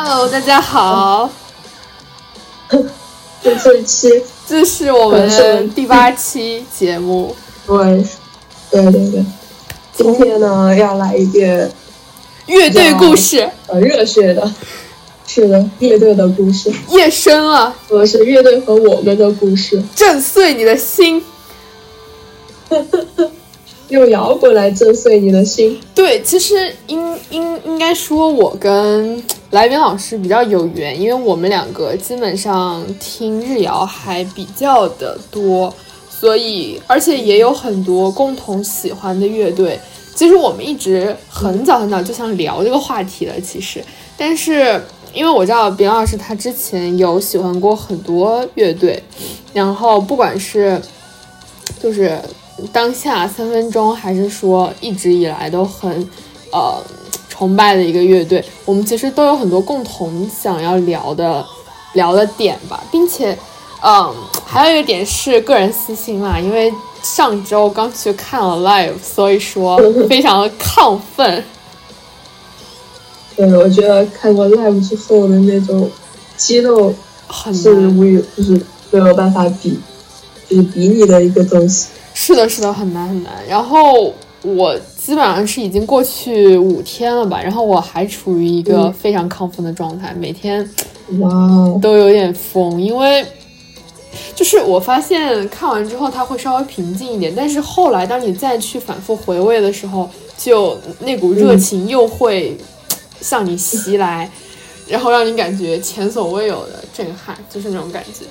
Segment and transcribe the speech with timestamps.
[0.00, 1.28] Hello，大家好，
[3.42, 4.08] 这这一期
[4.46, 7.34] 这是我们的第八期节目。
[7.66, 8.04] 对，
[8.70, 9.24] 对对对，
[9.92, 11.68] 今天呢要来一遍
[12.46, 14.48] 乐队故事，呃，热血的，
[15.26, 21.20] 是的，乐队的故事，夜深了，我是乐队和我们的故事，震碎你的心。
[23.88, 25.80] 用摇滚来震碎你的心。
[25.92, 29.20] 对，其实应应应该说，我跟
[29.50, 35.72] 来宾老师比较有缘，因为我们两个基本上听日谣还比较的多，
[36.10, 39.78] 所以而且也有很多共同喜欢的乐队。
[40.14, 43.84] 其实我们一直很早很早就想聊这个话题了，其实，
[44.16, 49.02] 但是因为我知道边老师他之前有喜欢过很多乐队，
[49.52, 50.80] 然后不管是
[51.80, 52.18] 就是。
[52.72, 55.88] 当下三分钟，还是说一直以来都很，
[56.50, 56.74] 呃，
[57.38, 61.46] 崇拜的一个乐队，我们其实都有很多共同想要聊的
[61.92, 63.38] 聊的点吧，并且，
[63.80, 64.12] 嗯，
[64.44, 69.78] 还有一个点是个人私心嘛，因为上周刚去看了 live，所以说
[70.08, 71.44] 非常的亢奋。
[73.36, 75.88] 对，我觉得看过 live 之后的那种
[76.36, 76.92] 激动，
[77.54, 78.60] 是无语，就是
[78.90, 79.78] 没有办法比，
[80.48, 81.86] 就是比拟的一个东西。
[82.14, 83.32] 是的，是的，很难很难。
[83.48, 84.76] 然后我
[85.08, 90.62] 基本上是已经过去五天了吧，然后我还处于一个非常亢奋的状态，每天
[91.20, 91.30] 哇
[91.80, 92.78] 都有点疯。
[92.78, 93.24] 因为
[94.34, 102.54] 就是我发现看完之后它会稍微平静一点，但是后来当你再去反复回味的时候，就那股热情又会
[103.22, 104.30] 向你袭来，
[104.86, 108.26] 然后让你感觉前所未有的震撼，就是那种感觉。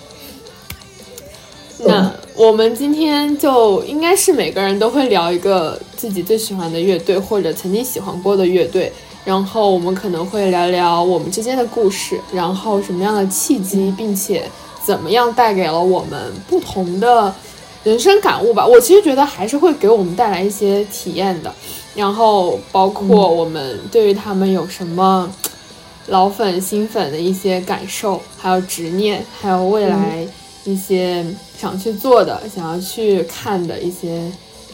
[1.79, 8.91] 那我们今天就应该是每个人都会聊一个自己最喜欢的乐队，或者曾经喜欢过的乐队，
[9.23, 14.49] 然后我们可能会聊聊我们之间的故事，然后什么样的契机，并且
[14.83, 17.31] 怎么样带给了我们不同的
[17.83, 18.65] 人生感悟吧。
[18.65, 21.53] 我其实觉得还是会给我们带来一些体验的，
[21.93, 25.31] 然后包括我们对于他们有什么
[26.07, 30.27] 老粉、新粉的一些感受，还有执念，还有未来。
[30.65, 31.25] 一些
[31.59, 34.31] 想去做的、想要去看的一些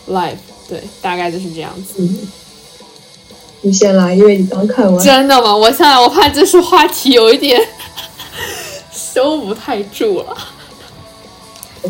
[0.10, 0.36] live，
[0.68, 2.08] 对，大概就是这样子。
[3.62, 5.04] 你先来，因为你刚看完。
[5.04, 5.56] 真的吗？
[5.56, 7.60] 我现在，我怕这是话题有一点
[8.92, 10.38] 收不太住了。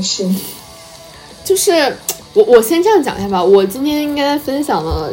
[0.02, 0.30] 是，
[1.44, 1.72] 就是
[2.34, 3.44] 我我先这样讲一下吧。
[3.44, 5.12] 我今天应该分享的，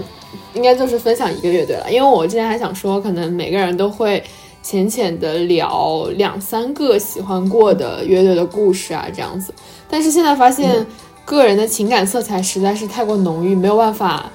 [0.53, 4.23] 应该就是分享一个乐队了，因为我之前还想说，可能每个人都会。
[4.63, 9.53] 浅浅的聊两三个喜欢过的乐队的故事啊，这样子。
[9.89, 10.87] 但是现在发现，
[11.25, 14.31] 个人的情感色彩实在是太过浓郁，没有办法，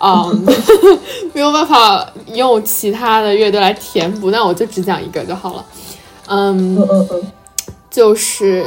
[0.00, 0.46] 嗯，
[1.32, 4.30] 没有办法用其他的乐队来填补。
[4.30, 5.64] 那我就只讲一个就好了。
[6.26, 7.32] 嗯嗯嗯，
[7.90, 8.64] 就是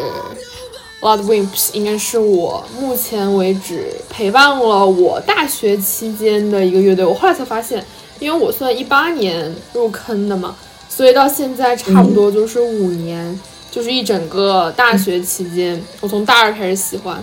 [1.01, 7.03] Blood Wimps，应该是我目前为止陪伴了我大学期间的一个乐队。
[7.03, 7.85] 我后来才发现，
[8.19, 10.55] 因为我算一八年入坑的嘛。
[10.95, 13.37] 所以到现在差不多就是五年，
[13.69, 17.21] 就是一整个大学期间，我从大二开始喜欢，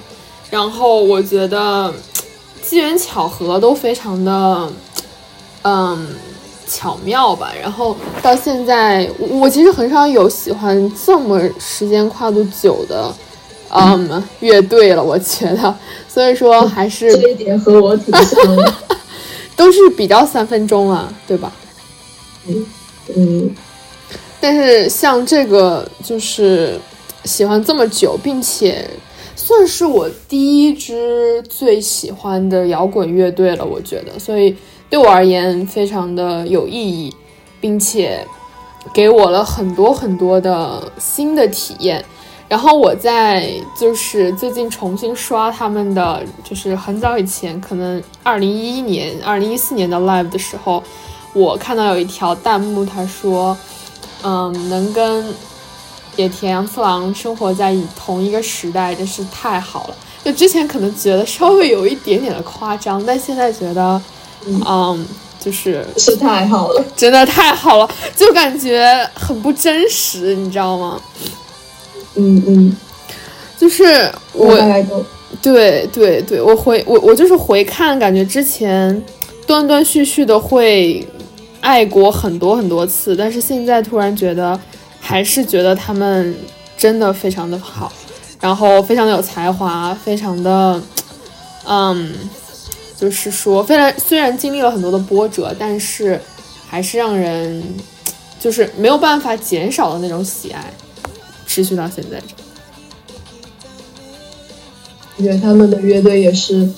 [0.51, 1.91] 然后我觉得
[2.61, 4.71] 机缘巧合都非常的，
[5.63, 6.07] 嗯，
[6.69, 7.51] 巧妙吧。
[7.59, 13.11] 然后到现在，我其实很少有喜欢这么时间跨度久的，
[13.71, 15.03] 嗯，乐队了。
[15.03, 15.75] 我觉得，
[16.07, 18.75] 所以说还是这一点和我挺像的，
[19.57, 21.51] 都是比较三分钟啊，对吧？
[22.47, 22.67] 嗯。
[23.17, 23.55] 嗯，
[24.41, 26.79] 但是像这个就是
[27.25, 28.89] 喜欢这么久，并且
[29.37, 34.57] 算是我第一支最喜欢的摇滚乐队了，我觉得，所以
[34.89, 37.15] 对我而言非常的有意义，
[37.61, 38.27] 并且
[38.93, 42.05] 给我了很多很多的新的体验。
[42.49, 50.83] 然后我在就是最近重新刷他们的，就是很早以前，可能二零一一年、二零一四年的 live 的时候。
[51.35, 53.57] 我看到有一条弹幕，他说
[54.23, 55.25] ：“嗯，能跟
[56.17, 64.01] 野田洋次郎生活在同一个时代，真是太好了。”就之前可能觉得稍微有一点点的夸张，但现在觉得，
[64.47, 65.07] 嗯，
[65.41, 71.01] 就是是太好了，真的太好了，就感觉很不真实，你知道吗？
[72.15, 72.77] 嗯嗯，
[73.59, 74.55] 就是我，
[75.41, 79.03] 对对对，我回我我就是回看，感觉之前
[79.47, 81.09] 断断续续的会。
[81.63, 84.59] 爱过很多很多次，但是现在突然觉得，
[85.01, 86.37] 还是觉得他们
[86.77, 87.91] 真的非常的好，
[88.41, 90.83] 然后非常的有才华，非常的，
[91.65, 92.13] 嗯，
[92.97, 96.21] 就是说，虽然虽然经历了很多的波折，但是
[96.69, 97.63] 还是让人
[98.41, 100.73] 就是没有办法减少的那种喜爱，
[101.47, 102.21] 持续到现在。
[105.17, 106.69] 我觉得他们的乐队也是，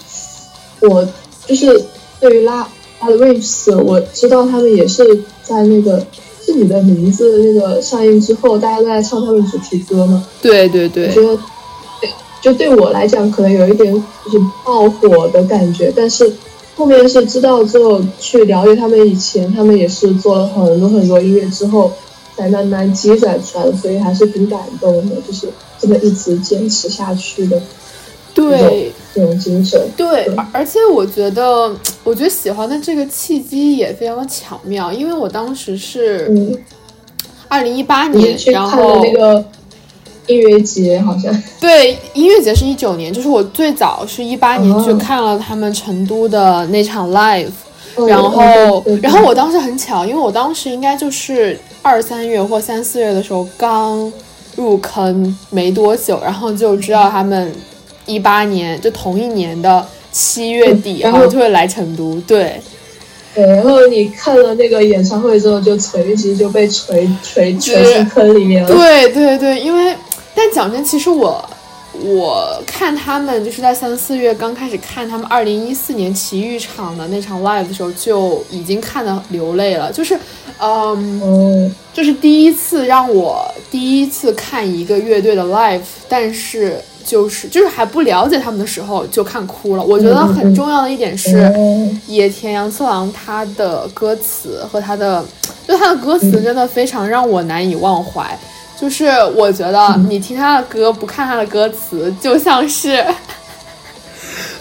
[0.81, 1.09] 我
[1.47, 1.83] 就是
[2.21, 2.69] 对于拉
[3.05, 5.05] 拉的 Waves，我知道他们也是
[5.43, 6.05] 在那个
[6.45, 10.25] 是你的名字那个上映之后，大家都在唱他们主题歌嘛。
[10.41, 11.09] 对对对。
[11.09, 11.39] 我觉得，
[12.41, 13.93] 就对我来讲，可能有一点
[14.25, 16.33] 就是爆火的感觉，但是
[16.77, 21.93] 后面是知道之后去了解他们以前，他们也是做了很多很多音乐之后，
[22.37, 25.49] 才慢慢积攒出来的，所以还是挺感动的，就是
[25.79, 27.61] 这么一直坚持下去的。
[28.35, 29.81] 对，这种精神。
[29.97, 31.73] 对，而且我觉得，
[32.03, 36.59] 我觉得喜欢的这个契机也非常的巧妙，因为我当时是
[37.47, 39.45] 二零一八年，然后那个
[40.27, 41.33] 音乐节好像。
[41.61, 47.53] 对，音乐节是一九年，就是我最早是一八年去看了他们成都的那场 live，
[48.09, 54.13] 然后，然后我当时很巧，因为我当时应该就是二三月或三四月的时候刚
[54.57, 57.55] 入坑没多久，然后就知道他们。
[58.07, 62.61] 一八年就同一年的七月底，然后就会来成都，对，
[63.35, 68.69] 对，然后你看了那个演唱会之后，就垂直就被垂垂垂进坑里面了。
[68.69, 69.97] 对对对，因为
[70.35, 71.45] 但讲真，其实我
[72.01, 80.17] 我看他们就是在三四月刚开始看他们二零一四年奇遇场的那场 live 的时候，就已经看的流泪了，就是
[80.61, 86.79] 嗯，就是第一次让我第一次看一个乐队的 live，但是。
[87.05, 89.83] 就是就是还不了解他们的时候就看哭了。
[89.83, 91.51] 我觉得很重要的一点是，
[92.07, 95.25] 野田洋次郎他的歌词和他的，
[95.69, 98.39] 就他的歌词真的非常让我难以忘怀。
[98.77, 99.07] 就是
[99.37, 103.05] 我觉得你听他的歌不看他的歌词，就像是，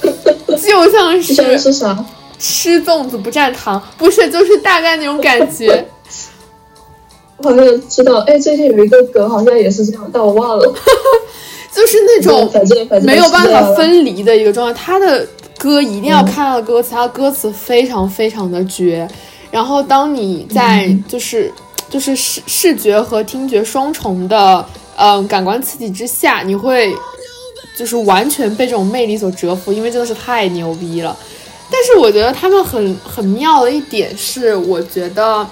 [0.47, 2.05] 就像是是啥？
[2.37, 5.85] 吃粽子不蘸糖，不是，就是大概那种感觉。
[7.37, 10.73] 我好像知道，哎，最近有一个歌好像也是这样，但我忘了。
[11.73, 12.51] 就是那种
[13.03, 14.79] 没有办法分离的一个状态。
[14.79, 15.27] 他的
[15.57, 19.07] 歌一定要看到歌词，他的歌词非常非常的绝。
[19.49, 21.51] 然后当你在就是
[21.89, 24.65] 就是视视觉和听觉双重的
[24.95, 26.93] 嗯感官刺激之下，你会
[27.77, 31.17] 就是完全被这种魅力所折服，因为真的是太牛逼了。
[31.71, 35.47] 但是我觉得他们很很妙的一点是，我觉得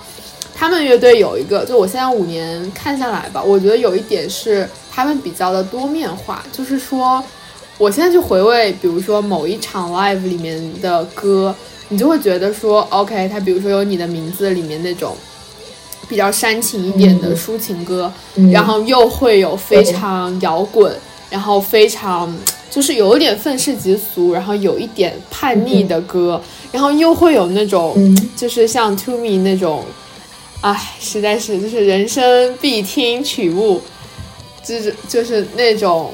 [0.61, 4.69] 他们乐队有一个，就我现在五年看下来吧，我觉得有一点是。
[4.93, 7.23] 他们比较的多面化，就是说，
[7.77, 11.55] 我现在去回味，比如说某一场 live 里面的歌，
[11.87, 15.15] 你就会觉得说，OK，它比如说有你的名字里面那种
[16.09, 18.11] 比较煽情一点的抒情歌，
[18.51, 20.93] 然后又会有非常摇滚，
[21.29, 22.37] 然后非常
[22.69, 27.95] 就是有一点愤世嫉俗，然后有一点叛逆的歌，然后又会有那种
[28.35, 29.85] 就是像 To Me 那种，
[30.61, 33.81] 哎，实在是就是人生必听曲目。
[34.63, 36.13] 就是就是那种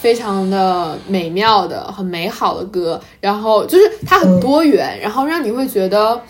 [0.00, 6.20] 非常的美妙的、很美好的歌，然后就是它很多元，然后让你会觉得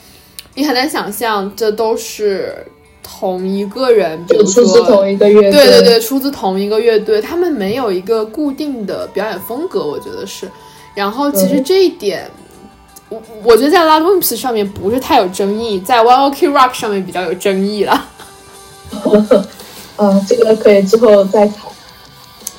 [0.54, 2.54] 你很难想象这都是
[3.02, 10.46] 同一个人，比如说同一个乐队，对对对，出自同一个乐队，他们没有一个固定的表演风格，我觉得是。
[10.94, 12.30] 然后其实这一点，
[13.14, 18.08] 我我觉得在 l a d w i m p s 上面不是太有争议，在 One Ok Rock 上面比较有争议了。
[19.96, 21.58] 嗯，这个可以之后再谈。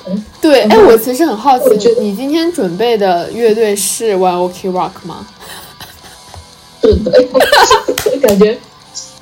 [0.40, 5.28] 对，哎，我其实很好奇，你今天准备的乐队是 One Ok Rock 吗？
[6.82, 7.12] 是的，
[8.22, 8.58] 感觉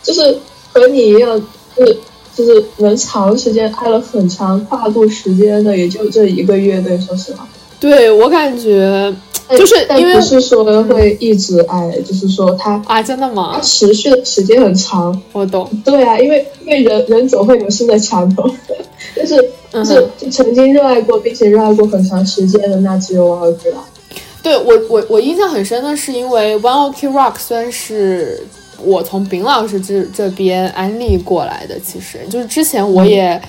[0.03, 0.39] 就是
[0.71, 1.41] 和你一样，
[1.75, 1.99] 就是
[2.35, 6.99] 就是能长时间爱了很长跨度时间的，也就这一个乐队。
[6.99, 7.47] 说实话，
[7.79, 9.11] 对我感觉。
[9.49, 13.51] 就是因为不是说会一直爱，就是说他啊，真的吗？
[13.55, 15.69] 他持续的时间很长，我懂。
[15.83, 18.49] 对啊，因为因为人人总会有新的墙头，
[19.15, 19.35] 但是
[19.71, 24.13] 就是就曾经热爱过并且热爱过很长时间的，那只有 One Ok Rock。
[24.41, 28.41] 对我我我印象很深的是，因为 One Ok Rock 算是
[28.83, 33.39] 我从丙老师这这边安利过来的，其实就是之前我也。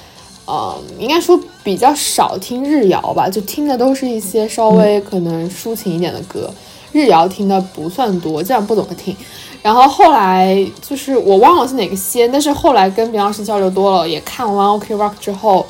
[0.46, 6.50] 呃，应该说比较少听日谣吧，就听的都是一些稍微可能抒情一点的歌，
[6.92, 9.16] 日谣听的不算多，这样不怎么听。
[9.62, 10.54] 然后后来
[10.86, 15.64] 就是我忘了是哪个先，但是后来跟别老师交流多了，也看完 OK Rock 之后，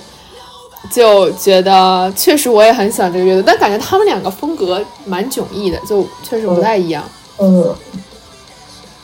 [0.91, 7.05] 就觉得确实我也很喜欢这个乐队，但感觉他们两个风格蛮迥异的，就确实不太一样。
[7.37, 7.77] 呃，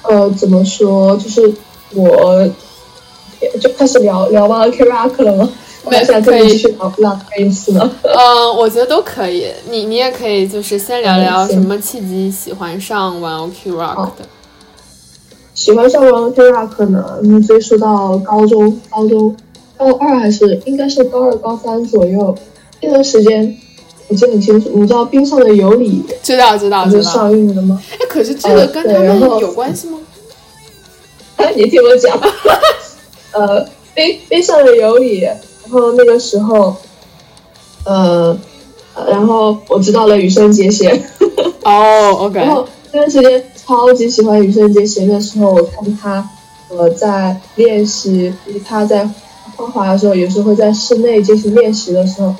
[0.02, 1.16] 呃，怎么说？
[1.16, 1.54] 就是
[1.94, 2.48] 我。
[3.58, 5.50] 就开始聊聊完 OK Rock 了吗？
[5.88, 7.90] 没想可以继续聊 Rock 呢。
[8.02, 9.46] 嗯， 我觉得都可以。
[9.68, 14.24] 你你也可以，就是先聊聊什么契机喜欢上玩 OK Rock 的。
[15.54, 19.34] 喜欢上 One Ok Rock 呢，嗯，追溯到高中，高中
[19.76, 22.34] 高二还是应该是高二高三左右
[22.80, 23.56] 那段时间，
[24.08, 24.70] 我记得很清楚。
[24.74, 27.82] 你知道冰上的尤里知道知道知道上映了吗？
[27.92, 29.98] 哎，可是这个跟他们有关系吗？
[31.56, 32.18] 你听我讲，
[33.32, 35.36] 呃，冰冰上的尤里，然
[35.70, 36.76] 后那个时候，
[37.84, 38.36] 呃，
[39.08, 41.02] 然后我知道了羽生结弦。
[41.64, 42.38] 哦，OK。
[42.38, 46.28] 然后那段时间超级喜欢羽生结弦的时候，我看他
[46.68, 48.32] 呃在练习，
[48.66, 49.08] 他在
[49.56, 52.34] 画画的时候，有时候会在室内进行练习的时候，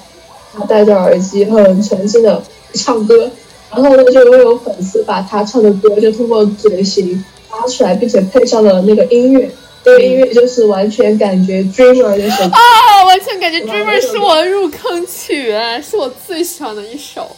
[0.53, 2.43] 他戴着耳机很沉浸的
[2.75, 3.31] 唱歌，
[3.71, 9.51] 然后呢就会有粉丝把他唱的歌就通过嘴型发出来，并且配上了那个音乐，
[9.85, 17.37] 那个音乐就是完全感觉 Dreamer 那首啊，完全感觉 Dreamer 是我的入坑曲，是我最喜欢的一首。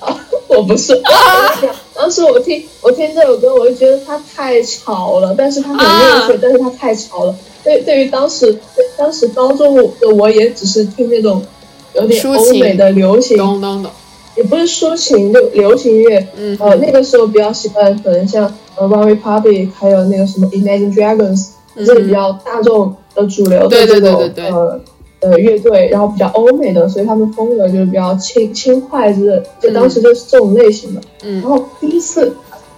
[0.00, 0.18] 啊
[0.48, 1.00] 我不是，
[1.94, 7.34] 当时我听我听这首歌，我就觉得它太吵了，但是它很热血，但是它太吵了。
[7.64, 8.60] 对，对于当时
[8.98, 11.42] 当时高中的我，也只是听那种
[11.94, 13.38] 有点欧美的流行，
[14.36, 16.26] 也不是抒情，就流行乐。
[16.36, 24.80] 嗯，呃，那个时候比较喜欢，可能像呃 One Republic，还有那个什么 Imagine Dragons，这是比较大众的主流的这种呃。
[25.24, 31.00] 呃，乐队，然后比较欧美的，所以他们风格就是比较轻轻快，就是就当时就是这种类型的。
[31.22, 31.40] 嗯。
[31.40, 32.34] 然后第一次，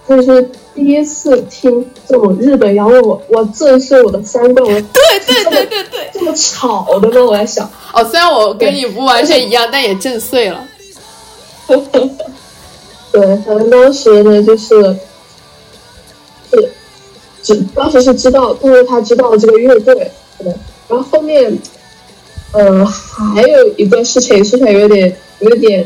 [0.07, 4.63] 就是第一次听这种日本摇滚，我我震碎我的三观。
[4.63, 4.83] 我对
[5.25, 7.25] 对对对对，这么吵的吗？
[7.25, 7.67] 我在想。
[7.91, 10.63] 哦，虽然我跟你不完全一样，但也震碎了。
[13.11, 14.95] 对，反正当时呢，就是
[16.51, 16.71] 是
[17.41, 20.47] 只当时是知道，因为他知道了这个乐队，对。
[20.87, 21.57] 然后后面。
[22.51, 25.85] 呃，还有一个事情，说起来有点有点，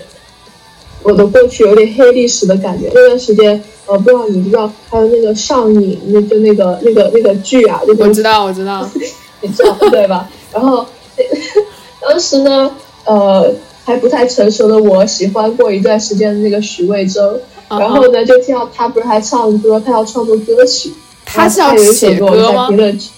[1.01, 2.91] 我的过去有点黑历史的感觉。
[2.93, 8.87] 那段时间，呃，不知道你知道，还有那个上瘾，那就那个那个那个剧啊，就我知道，我知道，
[9.41, 10.29] 你知道对吧？
[10.53, 10.85] 然后
[12.01, 12.69] 当时呢，
[13.05, 13.51] 呃，
[13.89, 20.93] 还不太成熟的我，喜欢过一段时间的那个许魏洲，然后呢，就听到他不是还唱歌，他要创作歌曲，
[21.25, 22.69] 他是要写歌吗？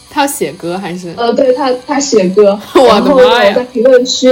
[0.09, 1.13] 他写歌还是？
[1.17, 2.57] 呃，对他，他写歌。
[2.73, 3.21] 然后我
[3.53, 4.29] 在评论区，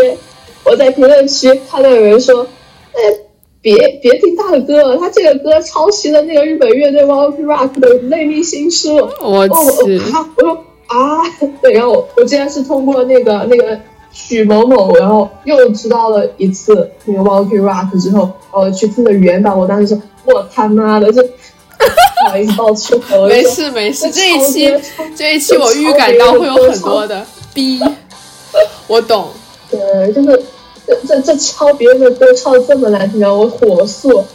[0.64, 2.48] 我在评论区看到有人说
[2.96, 3.02] ：“哎，
[3.62, 9.54] 别别听他的歌了，他这个歌抄袭了那个日本乐队 One Ok Rock 的《内密新书》。”我去，
[10.00, 11.20] 我说啊，
[11.62, 13.78] 对，然后我我竟然是通过那个那个
[14.12, 21.22] 许某某，然后又知道了一次那个 Ok Rock 之后，然后去听了原版，我当时说：“我他妈的这。
[22.22, 23.26] ”不好意思，爆粗口。
[23.28, 24.70] 没事没事，这一期
[25.16, 27.80] 这一期我预感到会有很多的 逼，
[28.88, 29.30] 我懂。
[29.72, 30.44] 对，就是
[30.86, 34.26] 这这这抄别人的歌唱的这么难听，然后我火速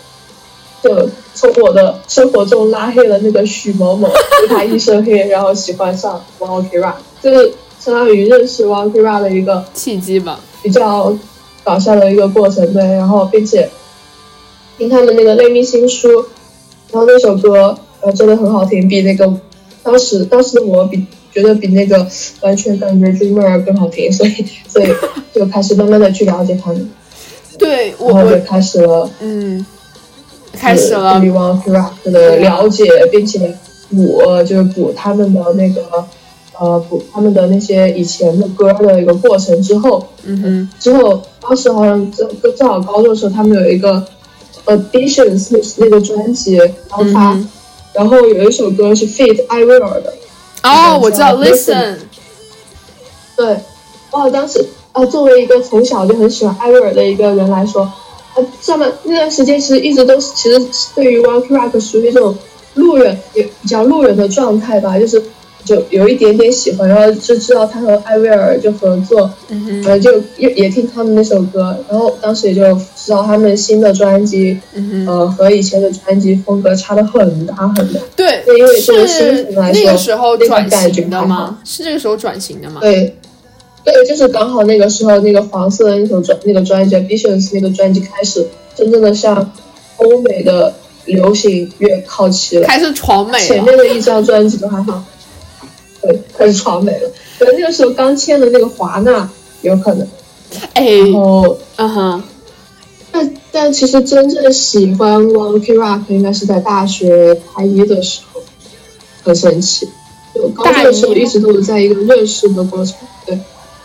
[0.83, 7.53] 就从我的生活中拉黑了那个许某某，对他一身黑，然后喜欢上 One Ok Rock，就是
[7.85, 11.15] 相当于认识 One Rock 的一个契机吧，比较
[11.63, 12.73] 搞笑的一个过程。
[12.73, 13.69] 对，然后并且
[14.79, 16.09] 听他们那个内密新书。
[16.91, 19.31] 然后那首歌呃真的很好听，比那个
[19.83, 22.07] 当时当时的我比觉得比那个
[22.41, 24.31] 完全感觉 Dreamer 更好听，所以
[24.69, 24.87] 所以
[25.35, 26.89] 就开始慢慢的去了解他们。
[27.59, 29.67] 对，然后就开始了，嗯，
[30.53, 33.59] 开始了对 One Rock 的了解，并且
[33.91, 36.05] 补就是补他们的那个
[36.59, 44.05] 呃补他们的那些以前的歌的一个过程之后，嗯哼，之后当时好像正正好高中的时候，他们有一个。
[44.67, 47.39] Additions 那那个专辑，然后他，
[47.93, 50.15] 然后有一首歌是 Fit I Will 的。
[50.63, 51.97] 哦，我知道，Listen。
[53.37, 53.59] 对，
[54.13, 57.93] 哇，当时啊，作为一个从小就很喜欢艾薇儿的一个人来说，啊，
[58.63, 60.59] 上面那段时间其实一直都是，其实
[60.95, 62.35] 对于 One Ok Rock 属于这种
[62.73, 65.23] 路人，也比较路人的状态吧，就是。
[65.65, 69.31] 就有一点点喜欢，然后就知道他和艾薇儿就合作，
[69.87, 74.61] 呃，就也也听他们那首歌，然后当时也就知道他们新的专辑，
[75.07, 78.01] 呃，和以前的专辑风格差的很大很大。
[78.15, 81.59] 对，因为这个新人来说，那个时候转型的吗？
[81.65, 82.81] 是那个时候转型的吗？
[82.83, 83.17] 对，
[83.83, 89.51] 对，就是刚好那个时候，那个黄色的那首专那个专辑《Visions》那个专辑开始真正的向
[89.97, 90.75] 欧美的
[91.07, 93.39] 流行乐靠齐了，开始闯美。
[93.39, 95.03] 前面的一张专辑都还好。
[96.37, 99.29] 开始传媒了，可能那个时候刚签的那个华纳
[99.63, 100.07] 有可能，
[100.75, 102.23] 哎，然后，嗯哼，
[103.11, 108.41] 但但其实真正喜欢 One Ok Rock 应该是在大学大一的时候，
[109.23, 109.89] 很神奇，
[110.35, 112.97] 就高中的时候一直都是在一个认识的过程。
[113.27, 113.39] 对，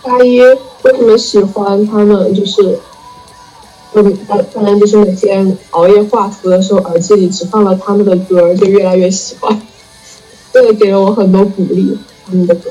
[0.04, 2.34] 大一为什么喜欢他们？
[2.34, 2.80] 就是，
[3.94, 4.18] 嗯，
[4.54, 9.62] 当然就是每天熬夜画图的时候，耳机里只放了他们的歌，就越来越喜欢。
[10.52, 11.98] 对，给了我很多鼓励。
[12.26, 12.70] 他们的歌，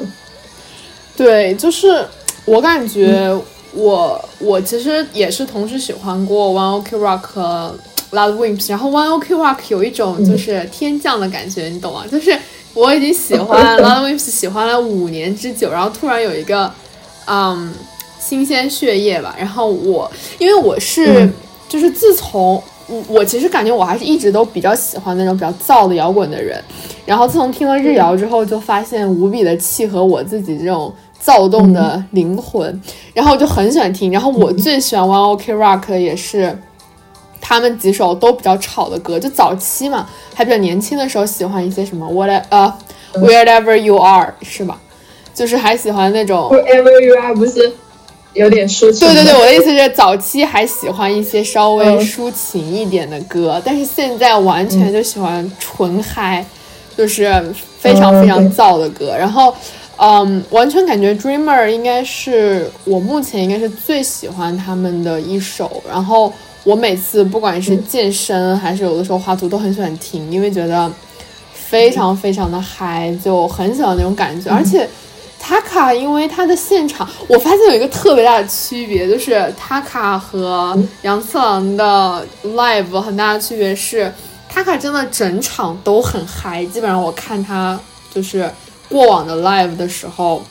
[1.17, 2.07] 对，就是
[2.45, 3.37] 我感觉
[3.73, 7.75] 我我其实也是同时喜欢过 One Ok Rock 和
[8.13, 12.05] Loud Wimps，然后 One Ok Rock 有一种就是天降的感觉，你懂吗？
[12.09, 12.39] 就是
[12.73, 16.73] 我已经喜欢 Loud Wimps 喜欢了五年之久，然后突然有一个
[17.27, 17.75] 嗯
[18.21, 20.09] 新鲜血液吧，然后我
[20.39, 21.29] 因为我是
[21.69, 22.63] 就是自从。
[22.89, 26.59] 我我其实感觉我还是一直都比较喜欢那种比较燥的摇滚的人，
[27.05, 34.11] 然后自从听了日谣之后，就发现无比的契合我自己这种躁动的灵魂，然后我就很喜欢听。
[34.11, 36.59] 然后我最喜欢 One Ok Rock 也是
[37.41, 42.73] 他们几首都比较吵的歌，就早期嘛，还比较年轻的时候喜欢一些什么 What 呃
[43.15, 44.81] Wherever You Are 是吧？
[45.35, 47.73] 就是还喜欢那种 Wherever You Are 不是。
[48.35, 49.09] 有点抒情。
[49.09, 56.45] 对对对，我的意思是，早期还喜欢一些稍微抒情一点的歌，但是现在完全就喜欢纯嗨，
[56.97, 59.17] 就是非常非常燥的歌。
[59.17, 59.53] 然后，
[59.97, 65.83] 嗯，完全感觉 Dreamer 应该是我目前应该是最喜欢他们的一首。
[65.89, 66.33] 然后
[66.65, 70.91] 我每次不管是健身还是有的时候画图都很喜欢听，因为觉得
[71.53, 74.89] 非常非常的嗨，就很喜欢那种感觉，而且。
[75.41, 84.13] Taka，因为他的现场，我发现有一个特别大的区别，就是 Taka 和杨次郎的 live 很大的区别是
[84.53, 87.79] ，Taka 真的整场都很嗨，基本上我看他
[88.13, 88.51] 就是
[88.91, 90.43] 过往的 live 的时候，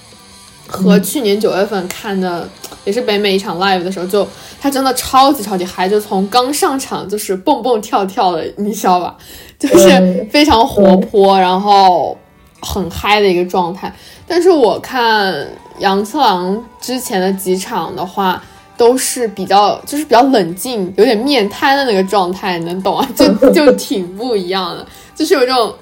[0.67, 2.49] 和去年九月份看的
[2.83, 4.27] 也是北美一场 live 的时候，就
[4.59, 9.15] 他真的超级超级嗨，就从刚上场就是蹦蹦跳跳的，你知道吧？
[9.59, 12.17] 就是非常活泼，然后。
[12.61, 13.93] 很嗨的一个状态，
[14.27, 15.47] 但是我看
[15.79, 18.41] 杨次郎之前的几场的话，
[18.75, 23.07] 都是比较就是比较冷静，有点面瘫的那个状态，能懂啊？
[23.15, 25.73] 就 就挺不一样的，就是有这种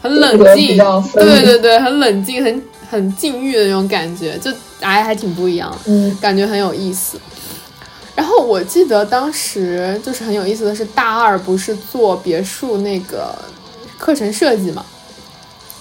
[0.00, 0.76] 很冷静，
[1.14, 4.50] 对对对，很冷静，很很禁欲的那种感觉，就
[4.80, 7.18] 哎还挺不一样，嗯，感觉很有意思。
[8.14, 13.34] 然后我记得当时就是很有意思的是，大二不是做别墅那个
[13.98, 14.82] 课程设计嘛？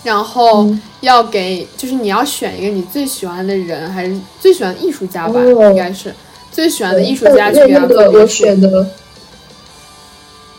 [0.06, 0.70] 然后
[1.02, 5.44] 要给，就是你要选一个你最喜欢的人，还是最喜欢的艺术家吧？
[5.44, 6.14] 应该是
[6.52, 8.88] 最喜欢的艺术家去给他做我选的，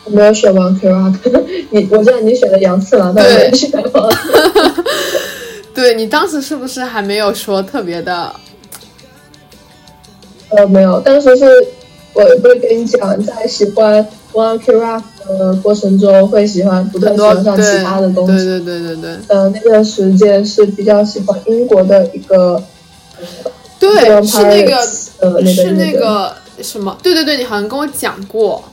[0.03, 1.15] 我没有选王 K Rock，
[1.69, 4.13] 你我知道你选的杨次郎，但我选王。
[5.73, 8.35] 对你当时是不是还没有说特别的？
[10.49, 11.45] 呃，没有，当时是
[12.13, 15.03] 我会跟你讲，在喜欢 One K Rock。
[15.27, 19.17] 呃，过程中会喜欢不断喜欢上其他的东西，对对对对对。
[19.27, 22.61] 呃，那段时间是比较喜欢英国的一个，
[23.79, 24.77] 对，是那个，
[25.19, 26.97] 呃，是那个什么？
[27.03, 28.63] 对对对，你好像跟我讲过。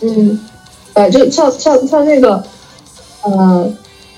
[0.00, 0.38] 嗯，
[0.92, 2.42] 哎，就唱唱唱那个，
[3.22, 3.72] 呃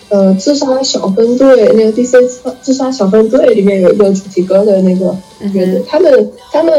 [0.08, 2.28] 呃，自杀小分队那个 DC
[2.62, 5.14] 自杀小分队里面有一个主题歌的那个
[5.52, 6.72] 乐队，他们他们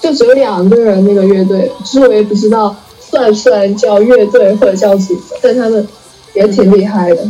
[0.00, 2.74] 就只有两个人那个乐队，其实我也不知道。
[3.12, 5.86] 算不算叫乐队或者叫组合，但他们
[6.32, 7.28] 也挺厉害的。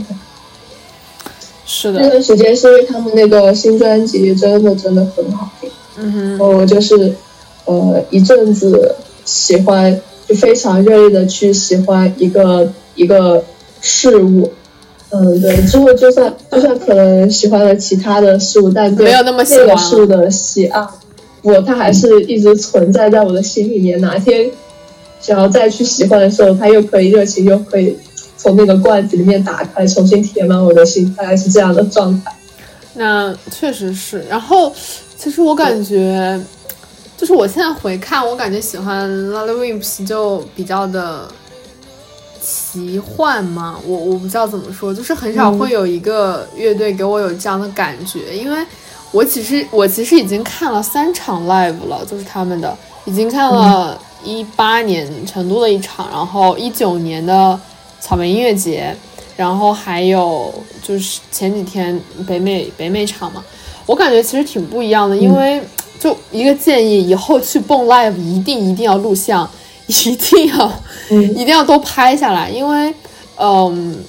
[1.66, 5.68] 是的，那段时间是因为他们那个新专辑真的真的很好听。
[5.98, 7.12] 嗯哼，我就是
[7.64, 13.42] 呃一阵子喜欢，就非常热烈的去喜欢一个一个
[13.80, 14.52] 事物。
[15.10, 20.86] 嗯，对，之后就算就算可能喜欢了其他的事物，但没有那么那个事物的喜爱，
[21.42, 24.00] 我它还是一直存在在我的心里面。
[24.00, 24.48] 哪天。
[25.22, 27.96] 想要再去喜欢的时候，他又可以热情，又可以
[28.36, 32.34] 从那个罐子里面打开，重新填满我的心，大概是这样的状态。
[32.94, 34.24] 那确实是。
[34.28, 34.72] 然后，
[35.16, 36.38] 其实我感觉，
[37.16, 41.28] 就是我现在回看，我感觉喜欢 Lolly Wimps 就比较的
[42.40, 43.78] 奇幻嘛。
[43.86, 48.58] 我我不知道怎么说，就是很少会有一个乐队给我有这样的感觉，因为
[49.12, 53.96] 我其实我其实已经看了三场 live 了，就是他们的，已经看了。
[54.24, 57.58] 一八年成都的一场，然后一九年的
[58.00, 58.94] 草莓音乐节，
[59.36, 63.44] 然后还有就是前几天北美北美场嘛，
[63.86, 65.60] 我感觉其实挺不一样的，因为
[65.98, 69.48] 就一个建议，以后去蹦 live 一定一定要录像，
[69.86, 70.72] 一定要
[71.10, 72.94] 一定要都拍下来，因为
[73.36, 74.02] 嗯。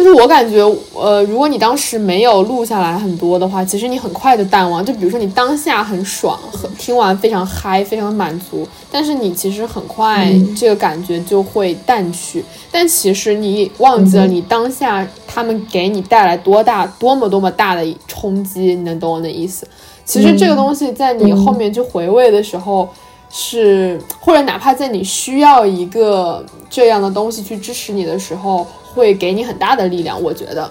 [0.00, 0.62] 就是我感觉，
[0.94, 4.82] 呃，如果你当时没有录下来很多的话，其实你很快就淡忘。
[4.82, 12.42] 就比如说你当下很爽，很听完非常嗨，非常满足，但是你其实很快这个感觉就会淡去。
[12.72, 19.68] 但其实你忘记了你当下他们给你带来多大、多么多么大的冲击，你能懂我的意思？
[20.06, 22.88] 其实这个东西在你后面去回味的时候，
[23.30, 30.20] 是或者哪怕在你需要一个这样的东西去支持你的时候，会给你很大的力量。
[30.20, 30.68] 我觉得，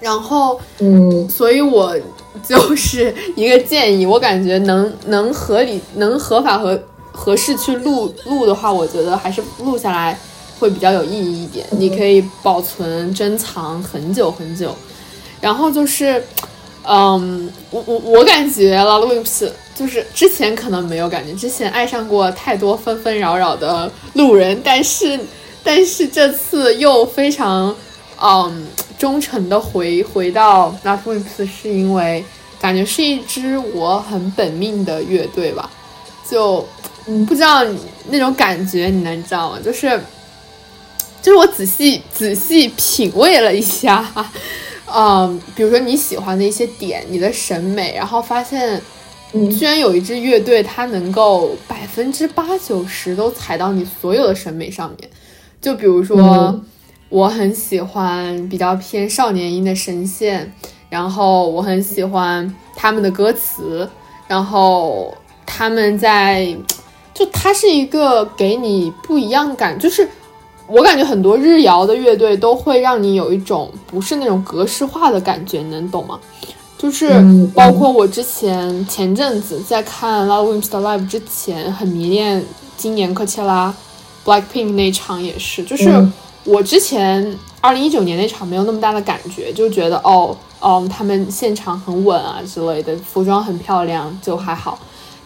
[0.00, 1.94] 然后，嗯，所以我
[2.42, 10.18] 就是一个建议，我感觉能能合理、能合法和合适去录录的话，我觉得还是录下来
[10.58, 11.66] 会比较有意义一点。
[11.72, 14.74] 你可以保存、珍藏很久很久。
[15.42, 16.22] 然后就是，
[16.86, 25.18] 嗯，我我我感觉 Lala Wimps 就是之前可能没有感觉，之前爱上过太多纷纷扰扰的路人，但是
[25.64, 27.74] 但是这次又非常
[28.20, 28.66] 嗯
[28.98, 32.22] 忠诚的回回到 Lala Wimps，是因为
[32.60, 35.70] 感觉是一支我很本命的乐队吧，
[36.28, 36.68] 就
[37.26, 37.64] 不知道
[38.10, 39.58] 那种感觉你能知道吗？
[39.64, 39.98] 就是
[41.22, 44.06] 就是我仔细仔细品味了一下。
[44.92, 48.82] 嗯，比如说你喜欢的一些点，你的审美，然后发现，
[49.32, 55.10] 居然有一支乐队，它能够百分之八九十都踩到你所有的审美上面。
[55.60, 56.64] 就比如说，嗯
[57.08, 60.52] 我很喜欢比较偏少年音的声线，
[60.88, 63.88] 然后我很喜欢他们的歌词，
[64.28, 65.12] 然后
[65.44, 66.56] 他们在，
[67.12, 70.08] 就它是一个给你不一样的感，就是。
[70.72, 76.20] 我感觉很多日谣的乐队都会让你有一种不是那种格式化的感觉，你能懂吗？
[76.80, 82.42] 就是嗯包括我之前前阵子在看 l o v e Wimps 的 live 之前，很迷恋
[82.78, 83.74] 今年科切拉
[84.24, 86.10] Blackpink 那场也是，就是嗯
[86.44, 94.78] 我之前二零一九年那场没有那么大的感觉，就觉得哦嗯他们现场很稳啊之类的，服装很漂亮就还好。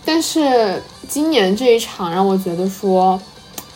[0.04, 3.20] 但是今年这一场让我觉得说，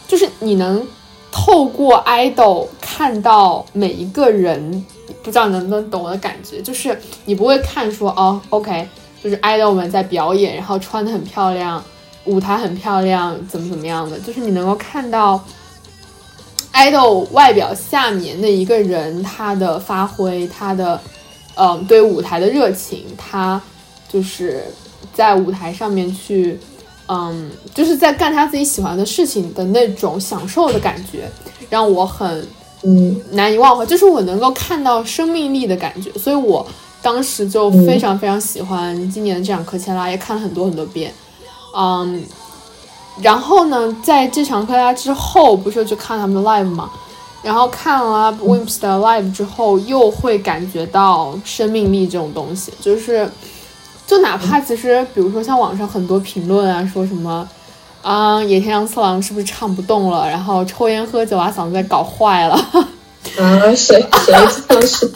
[0.09, 0.85] 就是你能。
[1.31, 4.85] 透过 idol 看到每一个人，
[5.23, 8.89] 不知道能不能懂我的感觉，就是你不会看说哦，OK，
[9.23, 11.83] 就是 idol 们在表演，然后穿的很漂亮，
[12.25, 15.43] 舞台很漂亮，怎么怎么样的，就是你能够看到
[16.73, 21.01] idol 外表下面那一个人他的发挥，他的
[21.57, 23.61] 嗯、对舞台的热情，他
[24.09, 24.65] 就是
[25.13, 26.59] 在舞台上面去。
[27.11, 31.27] 嗯，就是在干他自己喜欢的事情的那种享受的感觉，
[31.71, 32.47] 让我很
[32.83, 33.87] 嗯难以忘怀。
[33.87, 36.67] 就是我能够看到生命力的感觉，所以我
[37.01, 41.11] 当时就非常非常喜欢今年的这场科切拉，也看了很多很多遍。
[41.75, 42.23] 嗯，
[43.23, 46.91] 然后呢，在这场科切拉之后，不是去看他们的 live 嘛？
[47.43, 53.27] 然后看了 Wimps 的 live 之后，又会感觉到生命力这种东西，就是。
[54.09, 57.47] 就哪怕其实，比如说像网上很多评论啊，说什么
[58.01, 62.55] 啊野田洋次郎是不是唱不动了，然后抽烟喝酒把嗓子给搞坏了。
[63.39, 65.11] 啊，谁谁这样说？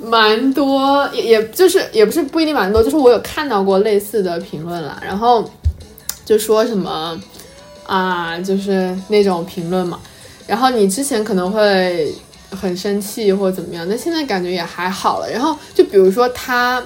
[0.04, 5.50] 蛮多，也也就是也不是不一定蛮多，就是我有看到过类似的评论啦，然后
[6.26, 7.18] 就说什么
[7.86, 9.98] 啊，就是那种评论嘛，
[10.46, 12.14] 然后你之前可能会
[12.50, 15.30] 很生气或者怎么样，但现在感觉也还好了。
[15.30, 16.82] 然后就比如说他。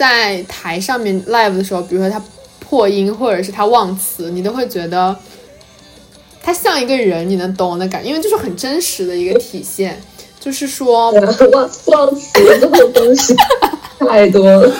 [0.00, 2.18] 在台上面 live 的时候，比如说他
[2.58, 5.14] 破音或者是他忘词，你都会觉得
[6.42, 10.00] 他像一个人，你能懂我的感觉，因为就是很真实的一个体现。
[10.40, 11.12] 就是说，忘
[11.88, 13.36] 忘词这种东西
[14.08, 14.72] 太多了。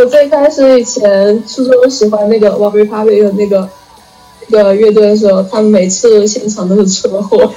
[0.00, 3.68] 我最开始以前初中喜欢那个 One Republic 的那个
[4.48, 7.52] 那个乐队的时候，他们每次现场都是车祸。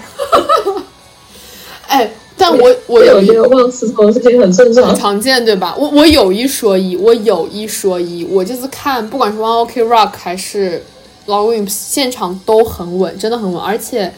[1.87, 2.11] 哎。
[2.49, 5.75] 但我我有一个忘词这种事情很正常，很常见，对吧？
[5.77, 10.83] 我我有一说一，我有一说一，我这次看不管是 One Ok Rock 还是
[11.27, 14.13] Long Wimps 现场都很稳，真的很稳，而且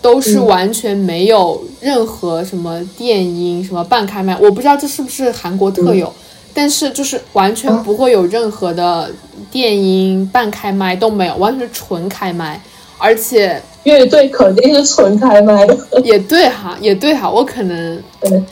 [0.00, 6.22] 都是完全没有任何什么电音、什么半开麦，我不知道这是不是韩国特有，嗯、
[6.54, 9.10] 但是就是完全不会有任何的
[9.50, 12.62] 电音、半开麦都没有，完全是纯开麦，
[12.98, 13.62] 而且。
[13.84, 18.02] 乐队肯定是纯开麦的，也对哈，也对哈，我可能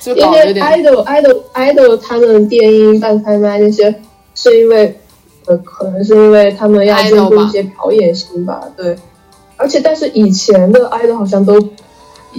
[0.00, 0.64] 就搞有点。
[0.64, 3.94] idol idol idol 他们电音半开麦那些，
[4.34, 4.98] 是因为
[5.44, 8.96] 呃，可能是因为他们要兼顾一些表演性吧，对。
[9.58, 11.60] 而且，但是以前的 idol 好像都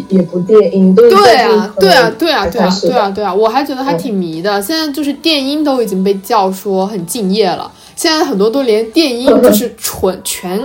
[0.07, 4.59] 也不电音，都是对啊，对啊，对啊，对啊，对啊，对啊，我还觉得还挺迷的。
[4.59, 10.59] 现在就是电音都已经被叫说很敬业了，现在很多都连电音就是纯全。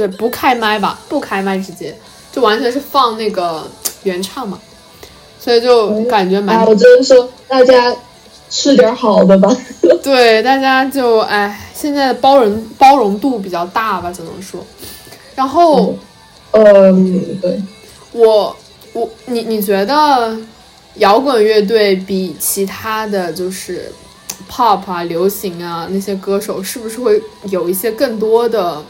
[0.00, 1.94] 对，不开麦吧，不开麦，直接
[2.32, 3.70] 就完全是放那个
[4.04, 4.58] 原唱嘛，
[5.38, 6.56] 所以就感觉蛮……
[6.56, 7.94] 哎，我真的说大家
[8.48, 9.54] 吃点好的吧。
[10.02, 14.64] 对，大家就哎，现在包容包容度比较大吧，只能说。
[15.34, 15.94] 然后，
[16.52, 17.60] 嗯，对，
[18.12, 18.56] 我
[18.94, 20.34] 我你你觉得
[20.94, 23.92] 摇滚乐队比其他的就是
[24.50, 28.82] pop 啊、流行啊那些歌手，是不是会有一些更多的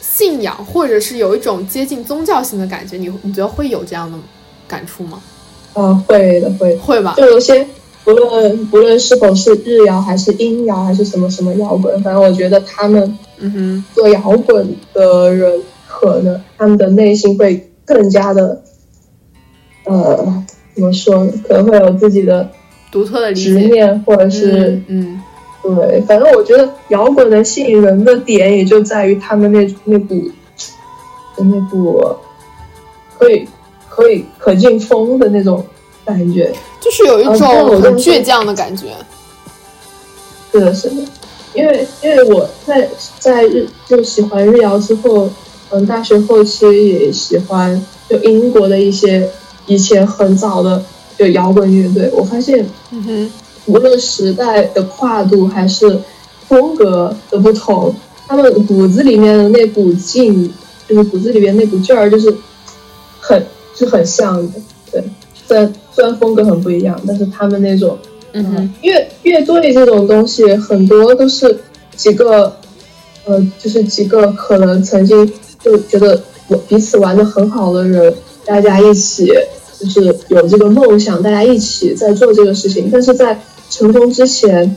[0.00, 2.96] 信仰，或者是有一种接近宗教性的感觉？
[2.96, 4.18] 你你觉得会有这样的
[4.66, 5.20] 感触吗？
[5.74, 7.14] 啊，会的，会会吧。
[7.16, 7.66] 就有些
[8.04, 18.62] 不论不论是否是日谣还是音谣还是什么什么摇滚，反正我觉得他们嗯哼，做摇滚的人，可能他们的内心会更加的，
[19.84, 21.32] 呃，怎么说呢？
[21.46, 22.50] 可能会有自己的
[22.90, 23.58] 独特的理执。
[23.60, 25.20] 念，或者是、嗯
[25.74, 30.30] 对，反正我觉得摇滚的吸引人的点也就在于他们那那股
[31.36, 32.02] 那股
[33.18, 33.46] 可以
[33.88, 35.62] 可以可劲风的那种
[36.04, 36.50] 感觉。
[36.54, 38.86] 嗯，就是有一种很倔强的感觉。
[40.50, 40.96] 是的，是的，
[41.52, 45.28] 因为因为我在在日就喜欢日谣之后，
[45.70, 49.28] 嗯，大学后期也喜欢就英国的一些
[49.66, 50.82] 以前很早的
[51.18, 53.30] 就摇滚乐队，我发现嗯哼，
[53.68, 56.00] 无论时代的跨度还是
[56.48, 57.94] 风格的不同，
[58.26, 60.52] 他们骨子里面的那股劲，
[60.88, 62.34] 就是骨子里面那股劲儿，就是
[63.20, 64.60] 很是很像的。
[64.90, 65.04] 对，
[65.46, 67.96] 虽然虽然风格很不一样，但是他们那种
[68.32, 71.58] 嗯哼，乐乐队这种东西，很多都是
[71.94, 72.56] 几个，
[73.26, 75.30] 呃，就是几个可能曾经
[75.62, 78.14] 就觉得我彼此玩的很好的人，
[78.46, 79.30] 大家一起
[79.78, 82.88] 就是有这个梦想，大家一起在做这个事情。
[82.90, 83.38] 但是在
[83.70, 84.76] 成功之前，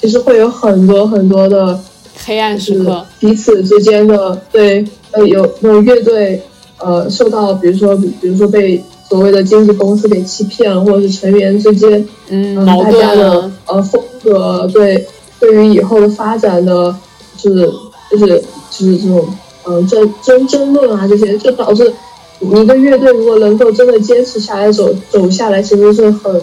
[0.00, 1.78] 其实会有很多很多的，
[2.24, 3.04] 黑暗时刻。
[3.20, 6.42] 彼此之间的对，呃，有有乐队，
[6.78, 12.06] 呃，受到比如说比如说被所谓的经纪公司给欺骗了，或者是成员之间。
[12.28, 13.50] 嗯，大家的。
[13.66, 15.06] 呃风格对
[15.38, 16.94] 对于以后的发展的，
[17.36, 17.70] 就是
[18.10, 19.24] 就是就是这种
[19.64, 21.92] 嗯、呃争争争论啊这些，就导致
[22.40, 26.40] 你一个乐队如果能够真的坚持下来走走下来，其实是很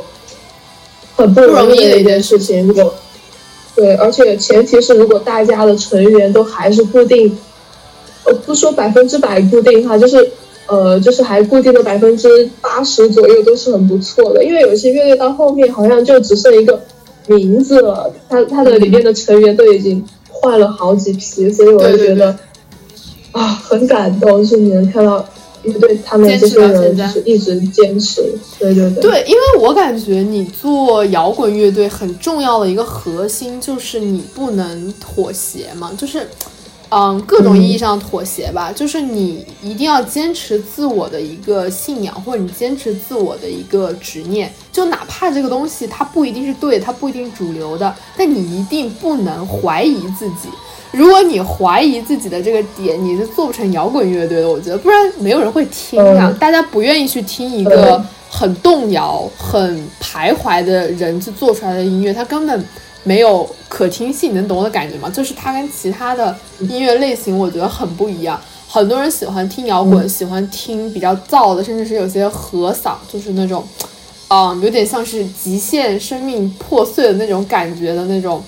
[1.16, 2.68] 很不容易的一件事情。
[2.68, 2.94] 如果
[3.76, 7.36] 对，而且前提是如果大家的成员都还是固定，
[8.24, 10.32] 呃，不说百分之百固定哈，就是
[10.68, 14.44] 呃，就是还固定的百分之八十左右都是很不错的。
[14.44, 16.80] 因为有些乐队到后面好像就只剩一个
[17.26, 22.38] 名字了，它它的里面的成员都已经换了好几批，所以我就觉得
[23.32, 25.28] 啊很感动，就是你能看到
[25.64, 27.06] 乐队他们这些坚持到现在。
[27.06, 28.22] 人就是一直坚持，
[28.60, 36.28] 对对对，对，因为我感觉你做摇滚乐队很重要的一个核心就是你不能妥协嘛，就是，
[36.90, 50.50] 嗯，各种意义上妥协吧，就是你一定要坚持自我的一个信仰，或者你坚持自我的一个执念，就哪怕这个东西它不一定是对，它不一定是主流的，但你一定不能怀疑自己。
[50.94, 54.48] 如果你怀疑自己的这个点，你是做不成摇滚乐队的。
[54.50, 62.64] 我觉得，不然没有人会听啊，嗯大家不愿意去听一个嗯很动摇、很徘徊的人去做出来的音乐，它根本
[63.02, 65.10] 没有可听性，你能懂我的感觉吗？
[65.10, 68.40] 就是它跟其他的音乐类型，我觉得很不一样。
[68.70, 73.68] 很多人喜欢听摇滚，嗯喜欢听比较燥的，甚至是有些和嗓，就是那种，
[74.28, 78.44] 嗯，有点像是极限生命破碎的那种感觉的那种。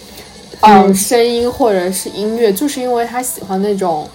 [0.62, 4.08] 嗯，嗯声音或者是音乐，就是因为他喜欢那种，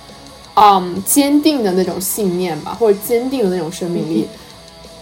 [0.54, 4.26] 嗯，坚定的那种信念吧，或者坚定的那种生命力。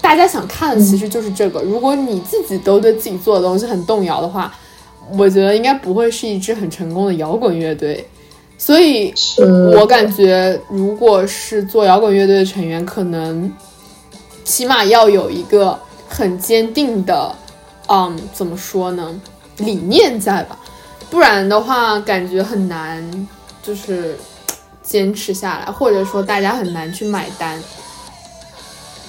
[0.00, 1.60] 大家想看的其实就是这个。
[1.60, 4.54] 如果你自己都对自己做的东西很动摇的话，
[5.16, 8.06] 我觉得应该不会是一支很成功的摇滚乐队。
[8.56, 9.14] 所以，
[9.74, 13.52] 我感觉，如果是做摇滚乐队的成员，可能
[14.44, 17.34] 起码要有一个很坚定的，
[17.88, 19.20] 嗯，怎么说呢，
[19.58, 20.58] 理念在吧？
[21.10, 23.28] 不然的话，感觉很难，
[23.62, 24.16] 就是
[24.82, 27.62] 坚持下来，或者说大家很难去买单。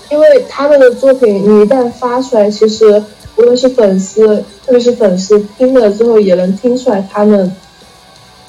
[0.09, 3.03] 因为他们的作品，你一旦发出来，其实
[3.35, 4.25] 无论是粉丝，
[4.65, 7.53] 特别是粉丝听了之后，也能听出来他们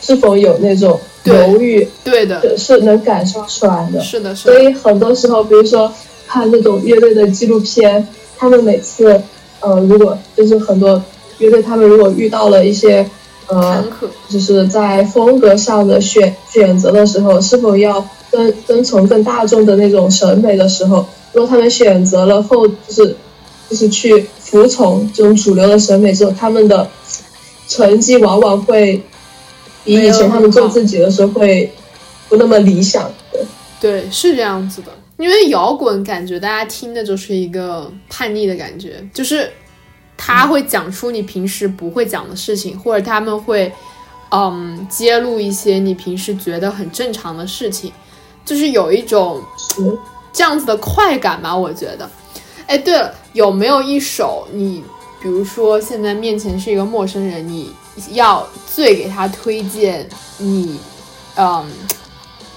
[0.01, 4.01] 是否有那种犹豫，对的，是能感受出来的。
[4.01, 5.93] 是的，是的，所以很多时候，比如说
[6.27, 8.09] 看那种乐队的纪录片，
[8.39, 9.21] 他们每次，
[9.61, 11.03] 呃，如果就是很多
[11.39, 13.07] 乐队，他们如果遇到了一些，
[13.51, 13.85] 呃
[14.29, 23.17] 就是在风格上的选选择的时候，是否要跟跟从更大众的那种审美的时候，如果他们选择了后，就是
[23.69, 26.89] 就是去服从这种主流的审美之后，他们的
[27.69, 29.03] 成绩往往会
[29.85, 31.71] 比以前他们做自己的时候会
[32.29, 33.11] 不那么理想。
[33.33, 33.43] 对
[33.81, 34.89] 对，是这样子的。
[35.19, 39.51] 因为摇滚感觉大家听的就是一个叛逆的感觉，就是
[40.23, 43.73] 他会讲出你平时不会讲的事情，或者他们会
[44.31, 47.91] 嗯揭露一些你平时觉得很正常的事情，
[48.45, 49.43] 就是有一种。
[50.33, 52.09] 这样子的快感吧，我觉得。
[52.69, 54.85] 哎，对了，有没有一首你，
[55.21, 57.75] 比如说现在面前是一个陌生人，你
[58.13, 60.79] 要最给他推荐你，
[61.35, 61.67] 嗯，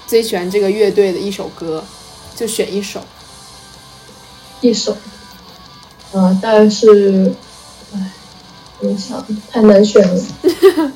[0.06, 1.82] 最喜欢这个乐队的一首歌，
[2.36, 3.00] 就选一首。
[4.60, 4.96] 一首，
[6.12, 7.34] 呃，但是，
[8.80, 10.22] 我想太难选了。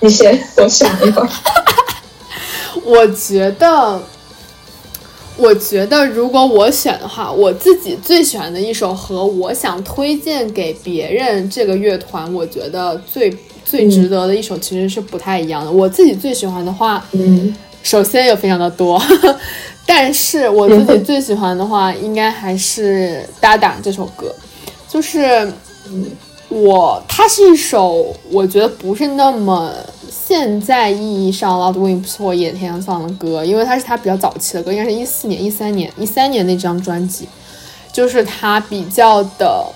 [0.00, 1.28] 你先，我想一会儿。
[2.84, 4.02] 我觉得，
[5.36, 15.70] 我觉得如果我选的话，我自己最喜欢的一首和我想推荐给别人这个乐团，我觉得最最值得的一首其实是不太一样的。
[15.70, 19.00] 我自己最喜欢的话，嗯，首先有非常的多，
[19.86, 24.34] 但是我自己最喜欢的话，应该还是《搭档》这首歌，
[24.88, 25.50] 就是
[26.52, 29.72] 我它是一首我觉得不是那么。
[30.14, 37.26] 现在意义上 l o u d w i n g 不错野田桑的歌，因为它是他比较早期的歌，应该是一四年、一三年、一三年那张专辑，
[37.92, 39.66] 就是他比较的，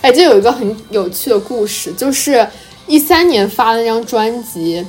[0.00, 2.46] 哎，这有一个很有趣的故事，就是
[2.86, 4.84] 一三年发的那张专辑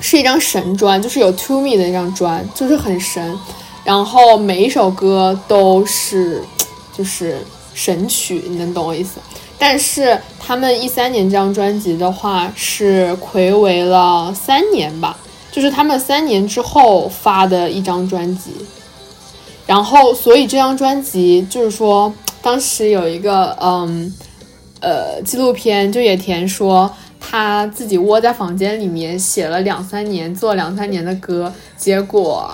[0.00, 3.36] 是一张神专，就是有 To Me 的那张专，就是很神，
[3.82, 6.42] 然后每一首歌都是
[6.96, 7.38] 就是
[7.72, 9.20] 神曲，你能懂我意思？
[9.58, 15.18] 但是他们一三年这张专辑的话是暌违了三年吧，
[15.50, 18.50] 就是他们三年之后发的一张专辑，
[19.66, 24.14] 然后所以这张专辑就是说当时有一个嗯
[24.80, 26.88] 呃纪录片，就野田说
[27.18, 32.52] 他自己窝在房间里面写了两三年，做两三年的歌，结果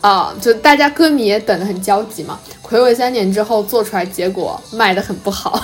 [0.00, 5.62] 啊就大家歌迷也等得很焦急嘛，暌违三年之后做出来，结果卖的很不好。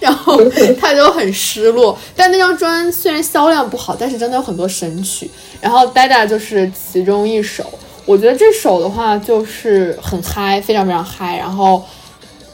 [0.00, 0.38] 然后
[0.80, 5.30] 他就很失落，但那张专虽然销量不好，但是真的有很多神曲。
[5.60, 7.64] 然后《Dada》就是其中一首，
[8.04, 11.36] 我觉得这首的话就是很嗨，非常非常嗨。
[11.36, 11.82] 然后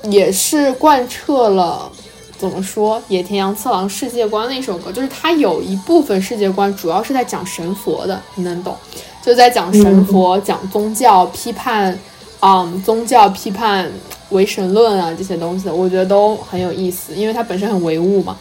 [0.05, 1.91] 也是贯彻了
[2.39, 8.77] 怎么说野田洋次郎世界观的一首歌，就是它有一部分世界观主要是在讲神佛的，你能懂？
[9.25, 11.99] 就在讲神佛，讲宗教批判，
[12.41, 13.91] 嗯，宗教批判。
[14.31, 18.37] 唯神论啊，这些东西我觉得都很有意思，因为它本身很唯物嘛。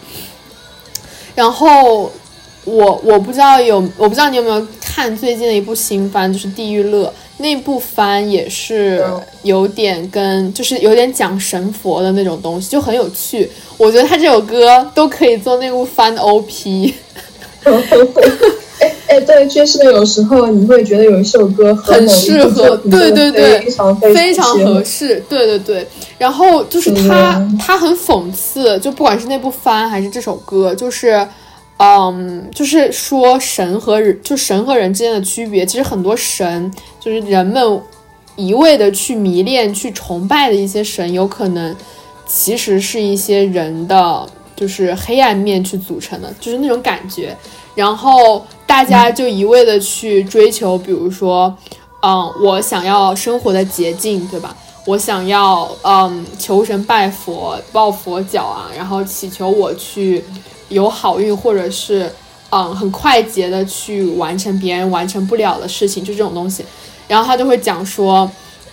[1.36, 2.12] 然后
[2.66, 7.06] 我我不知道有，我不知道你有没有看最近的一部新番，就是《地狱乐》
[7.38, 9.06] 那部番也是
[9.44, 13.50] 有点跟，就是有点讲神佛的那种东西，就很有趣。
[13.78, 16.94] 我觉得他这首歌都可以做那部番的 OP。
[19.08, 25.88] 哎哎，对，确实有时候你会觉得有一首歌很适合，对对对，非常非常合适，对对对。
[26.18, 31.26] 然后就是他，他很讽刺，就不管是那部番还是这首歌，就是，
[31.78, 35.66] 嗯，就是说神和人，就神和人之间的区别。
[35.66, 37.82] 其实很多神，就是人们
[38.36, 41.76] 一味的去迷恋、去崇拜的一些神，有可能
[42.28, 47.36] 其实是一些人的，就是黑暗面去组成的，就是那种感觉。
[47.78, 51.56] 然后大家就一味的去追求，比如说，
[52.02, 54.56] 嗯，我想要生活的捷径，对吧？
[54.88, 60.24] 我想要，嗯，求神拜佛、抱佛脚啊，然后祈求我去
[60.70, 62.12] 有好运，或者是，
[62.50, 66.66] 嗯，很快捷的去完成别人完成不了的事情，就这种东西。
[67.08, 68.28] 然后他就会讲说。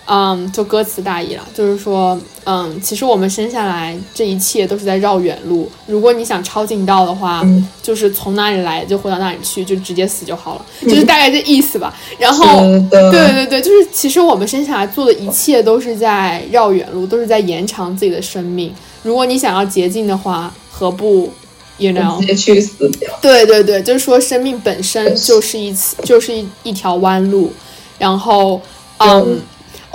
[0.07, 5.67] 嗯，就歌词大意了，就是说，嗯，其实我们生下来这一切都是在绕远路。
[5.87, 7.43] 如果你想抄近道的话，
[7.81, 11.91] 就是从哪里来就回到哪里去，就直接死就好了，就是大概这意思吧。
[12.19, 12.59] 然后，
[12.91, 18.71] 对对对，就是其实我们生下来做的一切都是在绕远路，都是在延长自己的生命。
[19.01, 21.33] 如果你想要捷径的话，何不
[21.79, 23.11] ，you know，直接去死掉？
[23.23, 27.51] 对对对，就是说生命本身就是一次，就是一一条弯路。
[27.97, 28.61] 然后，
[28.99, 29.39] 嗯。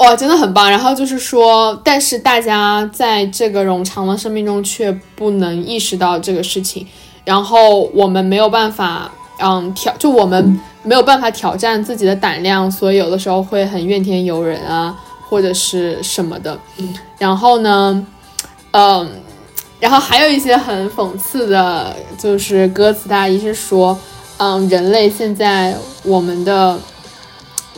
[0.01, 0.71] 哇，真的很棒！
[0.71, 6.87] 然后就是说，但是大家在这个冗长的生命中却不能意识到这个事情，
[7.23, 9.13] 然后我们没有办法，
[9.43, 14.99] 嗯，挑，就我们没有办法挑战自己的胆量，所以有的时候会很怨天尤人啊，
[15.29, 16.59] 或者是什么的。
[17.19, 18.07] 然后呢，
[18.71, 19.07] 嗯，
[19.79, 23.99] 然后还有一些很讽刺的，就是歌词大意是说，
[24.39, 26.79] 嗯，人类现在我们的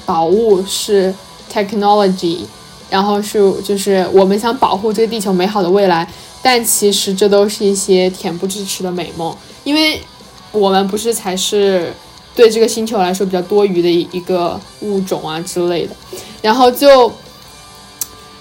[0.06, 1.12] 宝物是。
[1.52, 2.38] technology，
[2.88, 6.08] 然后是就是我们想保护这个地球美好的未来，
[6.40, 10.00] 但其实这都是一些恬不知耻的美梦，因为
[10.50, 11.92] 我们不是才是
[12.34, 15.94] 对这个星球来说比较多余的一一个物种啊之类的，
[16.40, 17.12] 然后就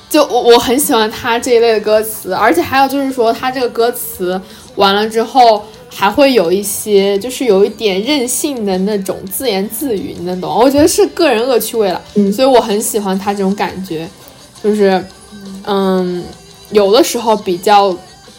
[0.09, 4.41] 就我我很喜欢他这一类的歌词，而且还有就是说他这个歌词
[4.75, 5.63] 完了之后。
[5.93, 10.49] 还会有一些，就是有一点任性的那种自言自语，你能懂？
[10.49, 14.09] 我觉得是个人恶趣味了，嗯所以我很喜欢他这种感觉，
[14.63, 15.03] 就是，
[15.65, 16.23] 嗯，
[16.71, 17.91] 有的时候比较，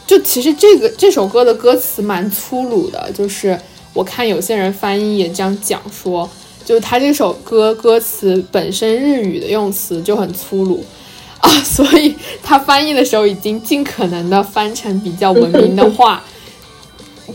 [0.07, 3.59] 就就其实这个这首歌的歌词蛮粗鲁的，就是
[3.93, 6.29] 我看有些人翻译也这样讲说，
[6.65, 10.83] 就是他这首歌歌词本身日语的用词就很粗鲁
[11.39, 16.25] 啊，所以他翻译的时候已经尽可能的翻成比较文明的话。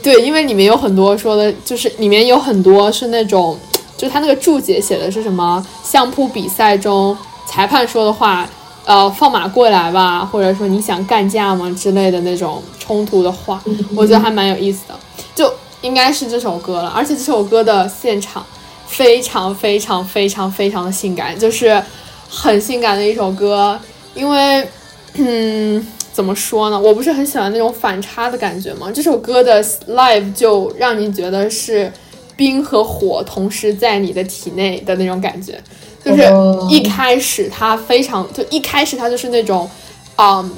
[0.03, 3.57] 对，因为里面有很多说的，就是里面有很多是那种，
[3.97, 8.47] 就他那个注解写的是什么相扑比赛中裁判说的话，
[8.85, 13.61] 呃，放马过来吧，或者说你想干架吗之类的那种冲突的话，
[13.95, 14.95] 我觉得还蛮有意思的，
[15.35, 16.89] 就应该是这首歌了。
[16.89, 18.45] 而且这首歌的现场
[18.87, 21.83] 非常非常非常非常的性感，就是
[22.29, 23.77] 很性感的一首歌，
[24.13, 24.67] 因为，
[25.15, 25.85] 嗯。
[26.17, 26.79] 怎么说呢？
[26.79, 28.91] 我不是很喜欢那种反差的感觉吗？
[28.91, 31.93] 这首歌的 live 就让你觉得是
[32.35, 35.61] 冰和火同时在你的体内的那种感觉，
[36.03, 36.23] 就是
[36.71, 39.69] 一开始它非常，就一开始它就是那种，
[40.15, 40.49] 嗯，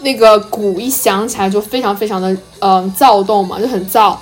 [0.00, 4.16] 那个鼓一响起来就非常非常的嗯躁动嘛，就很燥，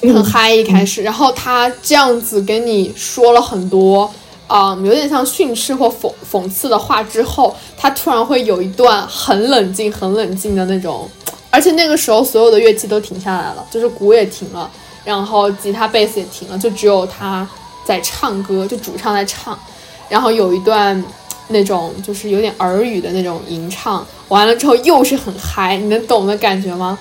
[0.00, 4.12] 很嗨一开始，然后他这样子跟你说了很多。
[4.52, 11.08] 啊，有点像训斥或讽讽刺的话之后，他突然会有一段很冷静、很冷静的那种，
[11.48, 14.70] 而且那个时候所有的乐器都停下来了，就是鼓也停了，
[15.06, 17.48] 然后吉他、贝斯也停了，就只有他
[17.86, 19.58] 在唱歌，就主唱在唱，
[20.10, 21.02] 然后有一段
[21.48, 26.98] 那种就是有点耳语的那种吟唱，完了之后又是很嗨，你能懂的感觉吗？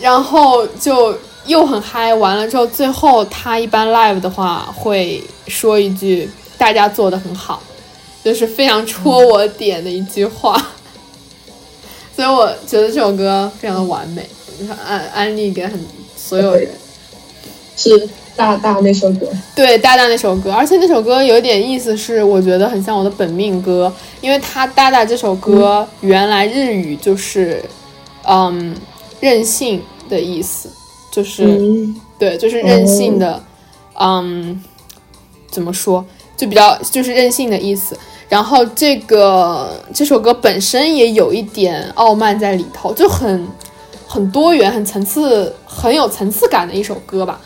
[0.00, 1.14] 然后就。
[1.46, 6.28] 又很嗨，完了之后，最后他一般 live 的话会说一句
[6.58, 7.62] “大家做的很好”，
[8.24, 10.54] 就是非常戳我点的一句话，
[12.14, 14.28] 所以我觉得这首歌非常的完美，
[14.86, 15.78] 安安利给很
[16.16, 16.68] 所有人。
[17.78, 23.92] 是大大那首歌，对大大那首歌，而且那首歌有点意思，是我觉得很像我的本命歌，
[24.22, 27.62] 因为他大大这首歌原来日语就是
[28.24, 28.74] 嗯
[29.20, 30.70] 任性的意思。
[31.10, 31.44] 就是，
[32.18, 33.42] 对，就是任性的，
[33.98, 34.62] 嗯，
[35.50, 36.04] 怎么说，
[36.36, 37.98] 就比较就是任性的意思。
[38.28, 43.48] 然后这个这首歌本身也有一点傲慢在里头，就很
[44.06, 47.40] 很多元、很层次、很有层次感的一首歌吧。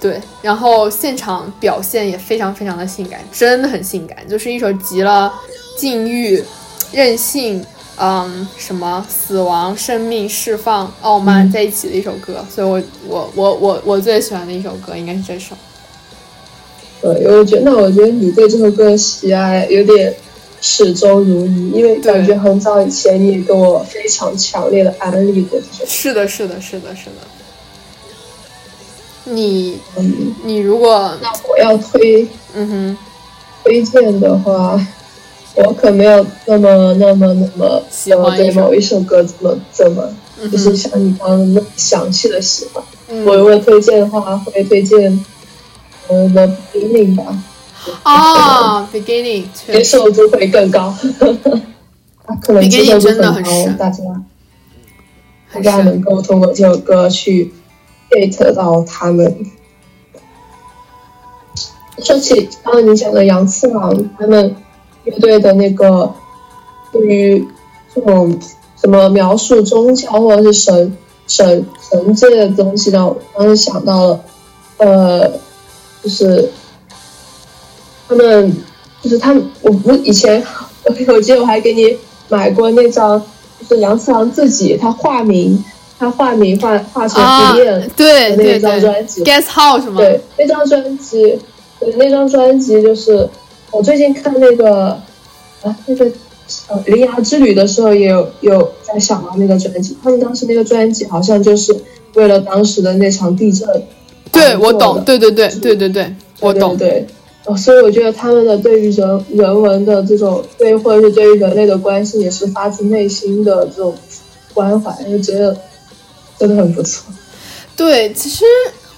[0.00, 5.32] 对，然后现场表现也非常非常的性感，真的很性感，就是一首集了
[5.76, 6.42] 禁欲、
[6.92, 7.64] 任性。
[8.02, 15.54] 嗯，什么死亡、生命、释放、傲慢在一起的一首歌，所以我我我我我最喜欢的一首歌应该是这首。
[17.00, 20.14] 对，我觉得那我觉得你对这首歌的喜爱有点
[20.60, 25.84] 始终如一，因为感觉很早以前你也跟我非常强烈的安利过这首。
[25.86, 27.26] 是的，是的，是的，是的。
[29.24, 32.98] 你嗯你如果那我要推嗯哼
[33.64, 34.80] 推荐的话。
[35.56, 40.08] 我可没有那么、那么、那么喜欢对某一首歌怎么、怎么，
[40.50, 42.82] 就是像你刚刚那么详细的喜欢。
[43.26, 45.12] 我如果推荐的话，会推荐
[46.10, 47.42] 呃《The Beginning》吧。
[48.04, 50.94] 哦，《Beginning》接受度会更高。
[52.42, 54.02] 可能接受度很高，大家
[55.54, 57.52] 大家能够通过这首歌去
[58.10, 59.46] get 到他们。
[62.02, 64.54] 说起刚刚你讲的杨次郎他们。
[65.04, 66.12] 乐队的那个
[66.92, 67.48] 对于
[67.94, 68.38] 这种
[68.78, 70.96] 什么描述宗教或者是神
[71.26, 73.06] 神神界的东西呢？
[73.06, 74.20] 我当时想到了，
[74.76, 75.32] 呃，
[76.02, 76.48] 就是
[78.08, 78.56] 他们，
[79.02, 80.42] 就是他们，我不以前
[80.84, 81.96] 我我记得我还给你
[82.28, 83.20] 买过那张，
[83.60, 85.62] 就是杨次郎自己他化名，
[85.98, 87.22] 他化名化化成
[87.54, 90.00] 朱丽对那张专辑，Guess How 是吗？
[90.00, 91.38] 对，那张专辑，
[91.78, 93.28] 对那张专辑就是。
[93.72, 95.00] 我最近看那个
[95.62, 96.04] 啊，那个
[96.66, 99.96] 呃《铃芽之旅》的时候，也有有在想到那个专辑。
[100.02, 101.72] 他们当时那个专辑好像就是
[102.14, 103.68] 为了当时的那场地震。
[104.32, 105.02] 对，我懂。
[105.04, 106.76] 对对对对对对，我懂。
[106.76, 107.06] 对，
[107.44, 113.94] 哦，所以我觉得他们的对于人人文的这种对，或者是对于人类的关心，也是发自内心的这种
[114.54, 115.56] 关怀，就觉得
[116.38, 117.12] 真的很不错。
[117.76, 118.44] 对，其实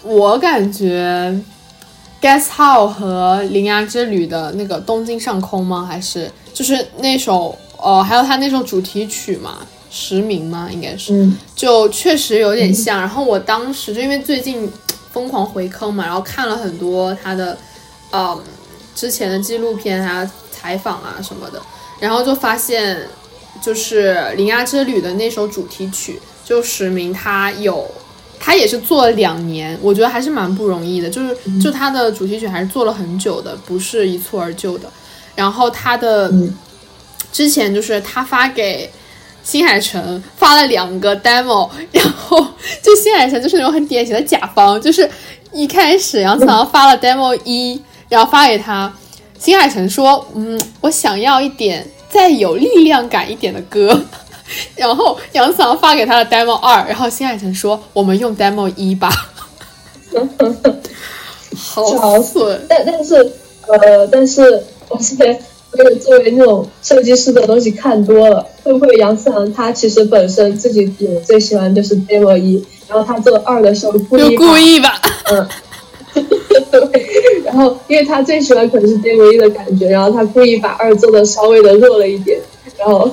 [0.03, 1.41] 我感觉。
[2.22, 5.85] Guess How 和《铃芽之旅》的那个《东京上空》吗？
[5.91, 9.59] 还是就是那首呃，还有他那首主题曲嘛，
[9.91, 10.68] 《实名》吗？
[10.72, 13.01] 应该是，就确实有点像。
[13.01, 14.70] 然后我当时就因为最近
[15.13, 17.57] 疯狂回坑嘛，然后看了很多他的
[18.13, 18.43] 嗯
[18.95, 21.61] 之前的纪录片啊、采访啊什么的，
[22.01, 23.07] 然后就发现
[23.61, 27.89] 就是《铃芽之旅》的那首主题曲，就《实名》，他有。
[28.45, 31.09] 他也是做了两年，我觉得还是蛮不容易的。
[31.09, 34.91] 就是就他的主题曲还是做了很久的，不是一蹴而就的。
[35.37, 36.29] 然后他的
[37.31, 38.91] 之前就是他发给
[39.45, 42.38] 新海诚发了两个 demo，然后
[42.80, 45.09] 就新海诚就是那种很典型的甲方，就是
[45.53, 48.93] 一开始杨子昂发了 demo 一，然后发给他，
[49.38, 54.01] 新海诚说，嗯，我想要一点再有力量感一点的歌，
[54.76, 59.11] 然后杨子昂发给他的 demo 二，然后新海诚说，我们用 demo 一吧，
[61.57, 63.14] 好损，但但是
[63.66, 65.38] 呃，但是我现在。
[65.75, 75.01] 因为作为那种设计师的东西看多了，会不会杨次郎他其实本身自己也最喜欢就是 demo 一，然后他做二的时候故意故意吧，
[75.31, 75.49] 嗯，
[76.70, 77.07] 对，
[77.45, 82.39] 然后因为他最喜欢可能是 demo 一的感觉，然后他故意把二做的稍微的弱了一点，
[82.77, 83.11] 然后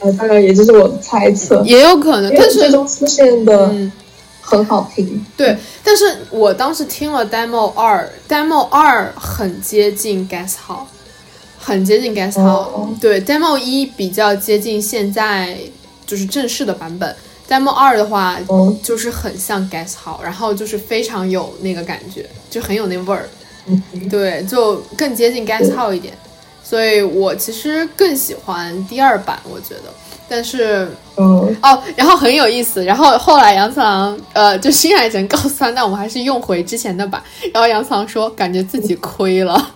[0.00, 3.72] 呃，当然也就是我的猜测，也有可能，但是最终出现的
[4.40, 10.88] 很好听，对，但是我当时听了 demo 二，demo 二很接近 Guess 好。
[11.62, 15.58] 很接近 Guess How，对 Demo 一比较接近现在
[16.06, 17.14] 就是正式的版本
[17.48, 18.38] ，Demo 二的话
[18.82, 23.28] 就是很像 Guess How，然后就是非常有那个感觉，就很有那味儿，
[24.10, 26.14] 对，就更接近 Guess How 一点，
[26.64, 29.92] 所以我其实更喜欢第二版，我觉得，
[30.28, 31.46] 但是哦，
[31.94, 39.74] 然后很有意思，然后后来杨次郎呃就新海诚 告诉他，那我们还是用回之前的版，然后杨次郎说感觉自己亏了。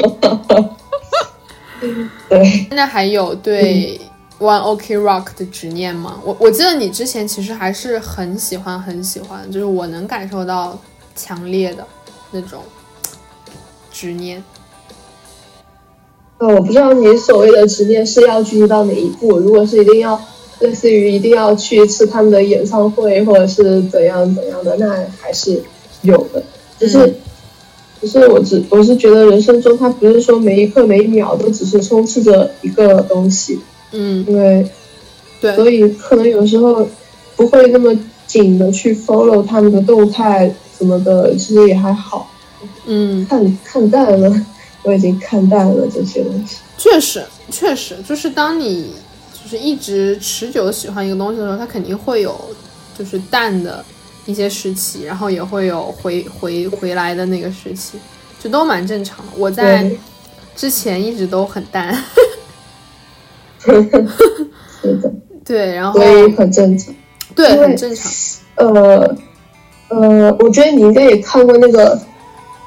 [2.28, 3.98] 对，现在还有对
[4.38, 6.20] One Ok Rock 的执念吗？
[6.24, 10.78] 我我记得你之前其实还是很喜欢很喜欢，就是我能感受到
[11.16, 11.86] 强烈的
[12.30, 12.62] 那种
[13.90, 14.44] 执念。
[16.36, 19.38] 呃，我不知道你所谓的执念是要具体到哪一步。
[19.38, 20.20] 如果是一定要
[20.58, 25.62] 类似于一定要去一次他们的演唱会，或者是怎样怎样的，那还是
[26.02, 26.42] 有的，
[26.78, 27.14] 就是。
[28.00, 33.60] 只是我只我是觉得人生中，它不是说每一刻每一秒都只是充斥着一个东西，
[33.92, 34.66] 嗯，因为，
[35.40, 36.88] 对，所以可能有时候
[37.36, 37.94] 不会那么
[38.26, 42.30] 紧的去 follow 他们的动态什么的，其实也还好，
[42.86, 44.46] 嗯，看看淡了，
[44.82, 46.56] 我已经看淡了这些东西。
[46.78, 48.94] 确实，确实，就是当你
[49.34, 52.34] 就是一直持久的喜欢一个东西的时候，它肯定会有
[52.98, 53.84] 就是淡的。
[54.30, 57.98] 一些时期，然后也会有回回回来的那个时期，
[58.38, 59.32] 就都蛮正常的。
[59.36, 59.90] 我在
[60.54, 61.92] 之前一直都很淡，
[63.58, 65.12] 是的，
[65.44, 66.94] 对，然后所以很正常，
[67.34, 68.10] 对，很正常。
[68.56, 69.16] 呃
[69.88, 71.98] 呃，我觉得你应该也看过那个，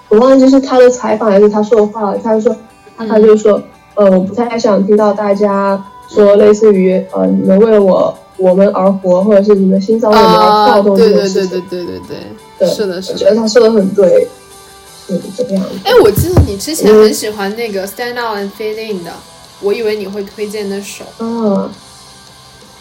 [0.09, 2.20] 我忘记是他的采访还是他说的话了。
[2.20, 2.55] 他就说，
[2.97, 3.64] 他就说，
[3.95, 8.18] 呃，我不太想听到大家说类似于，呃，你们为了我。
[8.38, 12.18] 我们而活，或者是你们心脏为我们而跳动这种事情，对对对对对对
[12.60, 13.14] 对，是的，是的。
[13.14, 14.28] 我觉得他说的很对，
[15.08, 15.64] 是这样。
[15.84, 19.12] 哎，我记得你之前很喜欢那个《Stand Out and Fade In》的，
[19.62, 21.06] 我以为你会推荐那首。
[21.20, 21.70] 嗯，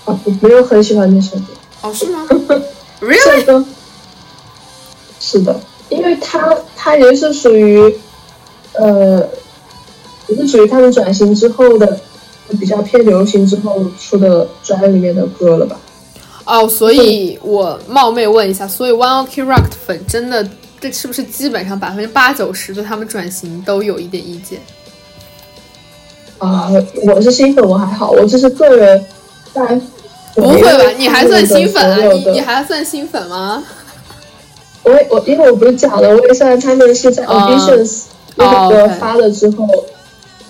[0.07, 1.45] 啊，我没有很喜欢那首歌。
[1.83, 2.27] 哦，是吗？
[3.01, 3.65] Really？
[5.21, 7.95] 是的，因为他他也是属于，
[8.73, 9.29] 呃，
[10.29, 12.01] 也是属于他们转型之后的。
[12.61, 15.79] 比较偏流行之后出的专里面的歌了吧？
[16.45, 20.47] 哦，所以我冒昧问一下，所以 One Ok Rock 的粉真的
[20.81, 24.61] 这是不是基本上百分之八九十对他们转型都有一点意见？
[26.39, 26.69] 啊，
[27.05, 29.05] 我是新粉，我还好，我就是个人
[29.53, 29.81] 在。
[30.35, 30.91] 不会吧？
[30.97, 32.11] 你还算新粉啊？
[32.11, 33.63] 你你还算新粉吗？
[34.83, 38.05] 我我因为我不是讲了，我也算他们是在 Auditions
[38.37, 39.69] 那个发了之后。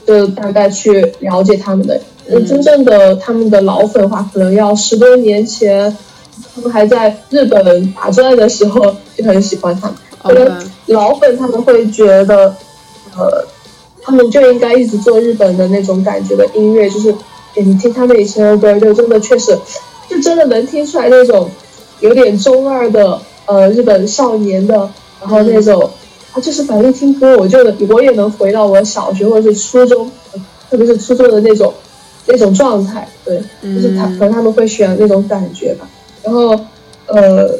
[0.06, 2.00] 就大概去了解他们的，
[2.46, 5.96] 真正的他们的老粉的话，可能要十多年前，
[6.54, 9.96] 他们还在日本打转的时候就很喜欢他们。
[10.22, 12.54] 可能老粉他们会觉得，
[13.16, 13.44] 呃，
[14.02, 17.14] 他们就应该一直做日本的那种感觉的音乐，就是
[17.54, 19.56] 你听他们以前的歌，就真的确实，
[20.08, 21.48] 就真的能听出来那种
[22.00, 24.74] 有点中二的呃日本少年的，
[25.20, 25.90] 然后那种。
[26.32, 27.58] 啊，就是反正听歌，我就
[27.88, 30.10] 我也能回到我小学或者是初中，
[30.70, 31.72] 特别是初中的那种
[32.26, 35.88] 那种状态，对，就是他可能他们会选那种感觉吧。
[36.24, 36.58] 然后，
[37.06, 37.50] 呃，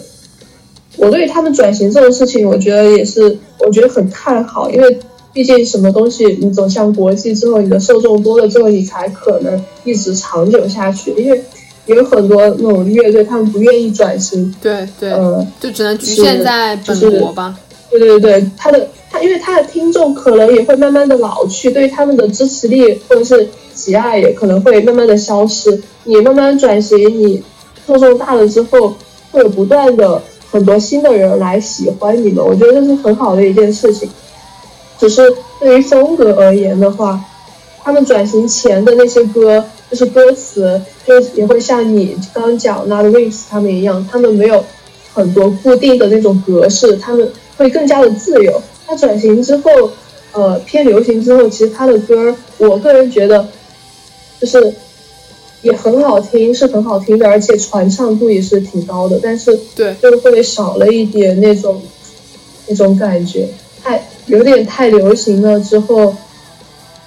[0.96, 4.98] 我对于他们转型这种事情，我觉得也是，我觉得很看好，因为
[5.32, 11.12] 毕竟什么东西你走向国际之后，你的受众多了之后，你才可能一直长久下去。
[11.18, 11.42] 因为
[11.86, 17.58] 有很多那种乐队，他们不愿意转型，对对，呃，就只能局限在本国吧。
[17.98, 25.80] 对对对，他的他，因为他的听众可能也会慢慢的老去，对他们的支持力或者是喜爱也可能会慢慢的消失。
[26.04, 27.42] 你慢慢转型，你
[27.86, 28.94] 受众大了之后，
[29.30, 30.20] 会有不断的
[30.50, 34.08] 很多新的人来喜欢你们，我觉得这是很好的一件事情。
[34.98, 37.20] 只是对于风格而言的话，
[37.82, 44.64] 他们转型前的那些歌，就是歌词，就也会像你刚刚讲那 Wings 他们一样，他们没有
[45.12, 47.28] 很多固定的那种格式，他们
[47.62, 48.60] 会更加的自由。
[48.86, 49.70] 他转型之后，
[50.32, 53.48] 呃，偏流行之后，其实他的歌，我个人觉得，
[54.40, 54.74] 就是
[55.62, 61.80] 也很好听，是很好听的，而且传唱度也是挺高的，但是对，就会少了一点那种
[62.66, 63.48] 那种感觉，
[63.82, 66.14] 太有点太流行了之后。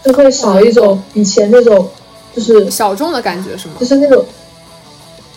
[0.03, 1.89] 就会少一种以前那种，
[2.35, 3.73] 就是小众的感觉，是吗？
[3.79, 4.23] 就是那种，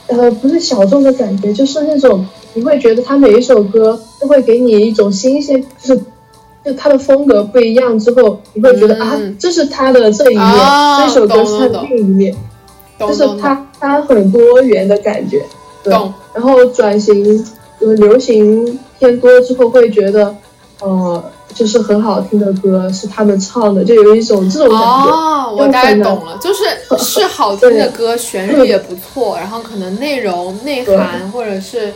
[0.08, 6.00] 呃，不是小众的感觉，就是那种你会觉得他每一首歌都会给你一种新鲜，就是
[6.64, 10.48] 就他的风格不一样之后，你会觉得啊，这是他的这一面，
[11.06, 12.34] 这首歌是他的另一面，
[12.98, 15.44] 就是他他很多元的感觉。
[15.84, 15.92] 对，
[16.34, 17.44] 然后转型
[17.78, 20.34] 流行偏多之后，会觉得，
[20.80, 21.22] 呃。
[21.58, 25.10] 就是很好听的歌是他们唱的，就有一种这种感觉。
[25.10, 26.62] 哦，我大概懂了，就是
[26.96, 31.92] 是好听的歌，旋律也不错，然后可能内容、内涵或者是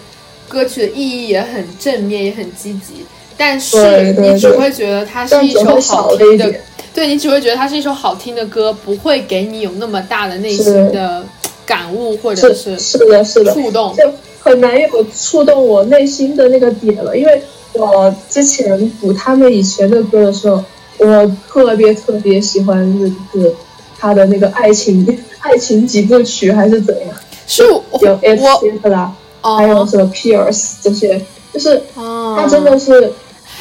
[0.48, 3.06] 歌曲的意义也很正面，也很积极。
[3.36, 6.52] 但是你只会觉得它是一首好听的，
[6.92, 11.24] 对你只会觉得它是一首好听的歌，不会给你有那么大的内心的
[11.64, 14.02] 感悟或者是是的，是的触动，就
[14.40, 17.40] 很难有触动我内心的那个点了，因为。
[17.74, 20.62] 我之前补他们以前的歌的时候，
[20.98, 23.54] 我特别特别喜欢就是
[23.98, 25.06] 他的那个爱情
[25.40, 27.16] 爱情几部曲还是怎样？
[27.46, 27.62] 是
[28.00, 31.20] 有 F 啦，还有什么 Pierce 这些，
[31.52, 33.12] 就是他真的是，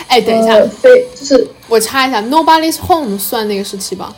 [0.08, 4.14] 哎，等一下，非就是我插一下，Nobody's Home 算那个时期吧？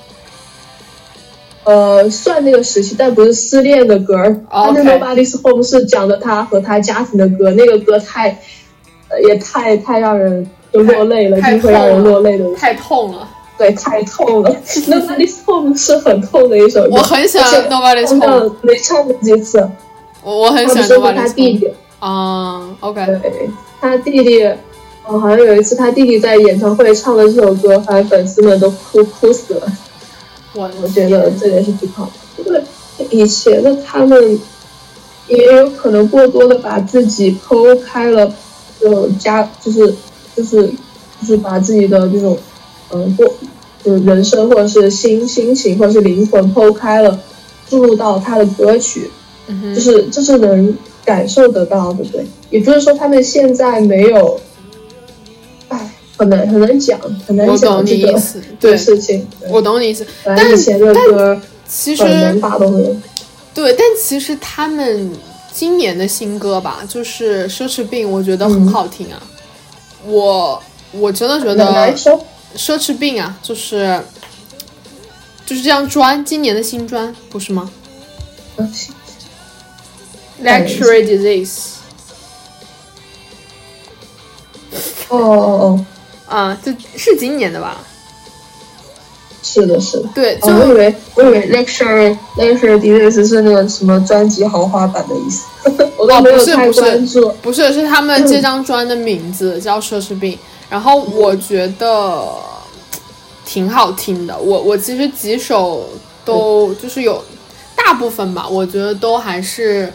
[1.65, 4.41] 呃，算那个时期，但不是失恋的歌儿。
[4.49, 8.41] 他那 Nobody's Home 是讲的他和他家庭的歌，那个歌太。
[9.22, 13.28] 也太太让人就落泪了，就会让人落泪的，太痛了。
[13.55, 14.49] 对，太痛了。
[14.66, 19.70] Nobody's Home 是很痛的一首歌，我很喜欢 Nobody's Home，没唱过几次。
[20.24, 21.14] 我我很喜欢 Nobody's Home。
[21.14, 23.05] 他弟弟啊，OK。
[23.22, 23.49] 对，
[23.80, 24.43] 他弟弟，
[25.05, 29.68] 哦，好像有一次他弟弟在演唱会唱了这首歌，反正粉丝们都哭哭死了。
[30.55, 32.64] 我我觉得这也是挺好的，因为
[33.11, 34.39] 以前的他们
[35.28, 38.34] 也有可能过多的把自己剖开了。
[38.84, 39.95] 就加就是
[40.36, 40.67] 就是
[41.21, 42.38] 就是把自己的这种
[42.91, 43.25] 嗯过
[43.81, 47.17] 就是人生或者是心心情或者是灵魂剖开了，
[47.69, 49.09] 注入到他的歌曲，
[49.73, 52.25] 就是就是能感受得到对不，对。
[52.49, 54.39] 也不是说他们现在没有，
[55.69, 58.21] 哎，很难很难讲，很难讲这个
[58.59, 59.25] 对事情。
[59.49, 63.01] 我懂你意思，但以前的歌其实能打动人。
[63.53, 65.09] 对，但其实他们。
[65.53, 69.21] 今年的新歌吧，就是《奢侈病》，我觉得很好听啊。
[70.03, 71.65] 我我真的觉得
[72.57, 74.03] 《奢侈病》啊，就是
[75.45, 77.71] 就是这张专，今年的新专，不是吗
[80.41, 81.73] ？Luxury Disease。
[85.09, 85.85] 哦哦哦，
[86.27, 87.79] 啊，这是今年的吧？
[89.43, 95.43] 是的，是的，对，我以为我以为 lecture lecture d i s 是那个什么专辑豪华版的意思，
[95.97, 97.29] 我都没有太关注。
[97.41, 100.39] 不是，是他们这张专的名字叫奢侈病，
[100.69, 102.25] 然后我觉得
[103.45, 104.37] 挺好听的。
[104.39, 105.89] 我我其实几首
[106.23, 107.21] 都就是有
[107.75, 109.91] 大部分吧，我觉得都还是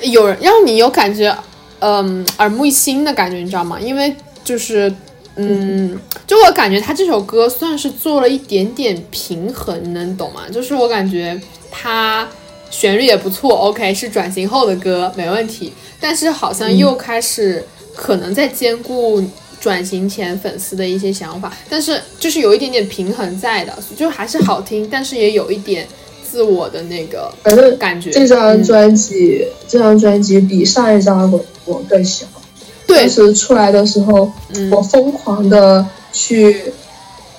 [0.00, 1.36] 有人让你有感觉，
[1.80, 3.78] 嗯，耳目一新的感觉，你知道吗？
[3.78, 4.90] 因为就是。
[5.36, 10.42] 嗯，就我感觉他这首歌算是做了一点点平衡，能懂吗？
[10.52, 12.28] 就是我感觉他
[12.70, 15.72] 旋律也不错，OK，是转型后的歌，没问题。
[15.98, 17.64] 但是好像又开始
[17.94, 19.22] 可能在兼顾
[19.60, 25.86] 转型前粉丝的一些想法，但是就是有一点点平衡在的，就还是好听，但是也有一点
[26.28, 27.32] 自我的那个
[27.78, 28.10] 感觉。
[28.10, 32.41] 这张专辑，这张专辑比上一张我我更喜欢。
[32.86, 34.30] 当时出来的时候，
[34.70, 36.72] 我疯狂的去，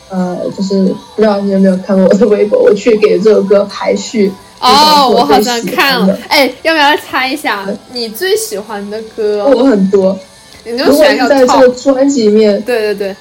[0.10, 4.32] 呃，就是不知道你有没有看过我的微博，我去给这首歌排序。
[4.60, 6.18] 哦，我好像看了。
[6.30, 9.46] 哎，要不要猜一下你最喜欢的歌？
[9.46, 10.18] 我很多。
[10.66, 13.16] 如果在这个专辑里面，对对对，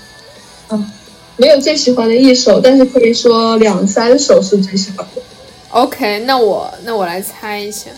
[0.71, 0.91] 嗯，
[1.37, 5.23] 没有最喜欢的一首，但是可以说两三首是最喜欢的。
[5.71, 7.91] OK，那我那我来猜一下。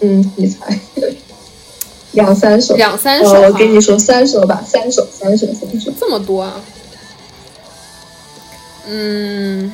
[0.00, 0.78] 嗯，你猜。
[2.12, 6.60] 两三首，两三首，我跟你说三首吧，三首，三首，三首，这么多啊？
[8.86, 9.72] 嗯，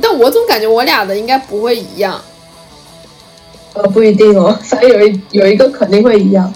[0.00, 2.20] 但我总感觉我俩的应该不会一样。
[3.74, 6.52] 呃，不一定哦，反正有一有一个肯定会一样，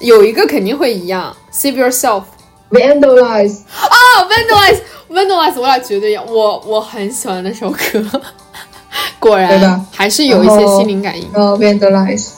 [0.00, 1.36] 有一个肯定会一样。
[1.52, 2.22] Save yourself,
[2.70, 8.22] vandalize 啊，vandalize, Vandalize 我俩绝对一样，我我很喜欢那首歌，
[9.20, 11.28] 果然还是有一些心灵感应。
[11.32, 12.28] 然后 Vandalize，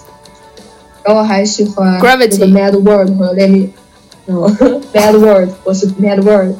[1.06, 3.68] 然后还喜欢 Gravity 那个 Mad World 和 Let Me，
[4.26, 4.48] 然后
[4.92, 6.56] Mad World 我是 Mad World，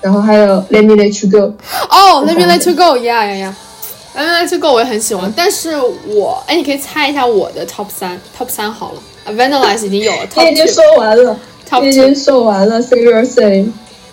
[0.00, 1.54] 然后还有 Let Me Let You Go，
[1.88, 8.48] 哦、l e t me let you Go，yeah yeah yeah，Let me let you go 我也很喜欢，但是我哎，你可以猜一下我的 top 三，top
[8.48, 11.36] 三好了啊，Vandalize 已经有了你已经说完了
[11.80, 13.66] 你已经说完了 Yourself，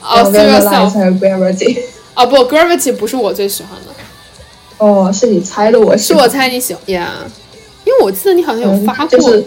[0.03, 1.79] 哦然后 Save Vandalize yourself，还有 Gravity，
[2.13, 3.91] 哦不，Gravity 不是我最喜欢的，
[4.77, 7.31] 哦，是你猜的，我是我猜你喜欢呀因为
[8.01, 9.43] 我记得你好像有嗯发过、就是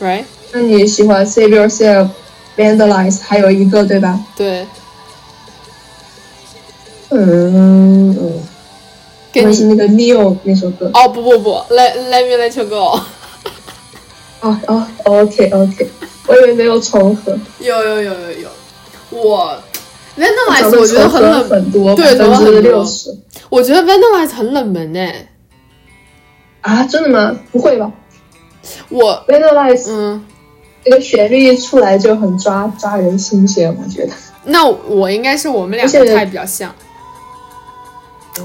[0.00, 0.24] ，，right？
[0.52, 4.18] 那你喜欢 Save Yourself，Vandalize，还有一个对吧？
[4.36, 4.66] 对，
[7.10, 8.42] 嗯嗯，
[9.32, 10.90] 跟你那是那个 Neo 那首歌。
[10.94, 12.98] 哦不不不，Let Let me let you go，
[14.40, 15.88] 哦哦，OK OK，
[16.26, 17.38] 我以为没有重合。
[17.60, 18.48] 有有有有有，
[19.10, 19.56] 我
[20.18, 23.14] Vandalize 我觉得很冷，很多，对百分之六十
[23.50, 25.28] 我觉得 Vandalize 很冷门哎，
[26.66, 26.82] 啊？
[26.84, 27.38] 真的吗？
[27.52, 27.90] 不会吧
[28.88, 30.24] 我 v a n i l i z e 嗯。
[30.84, 34.12] 这个旋律一出来就很抓抓人心弦，我觉得。
[34.44, 36.72] 那我应该是我们两个太比较像，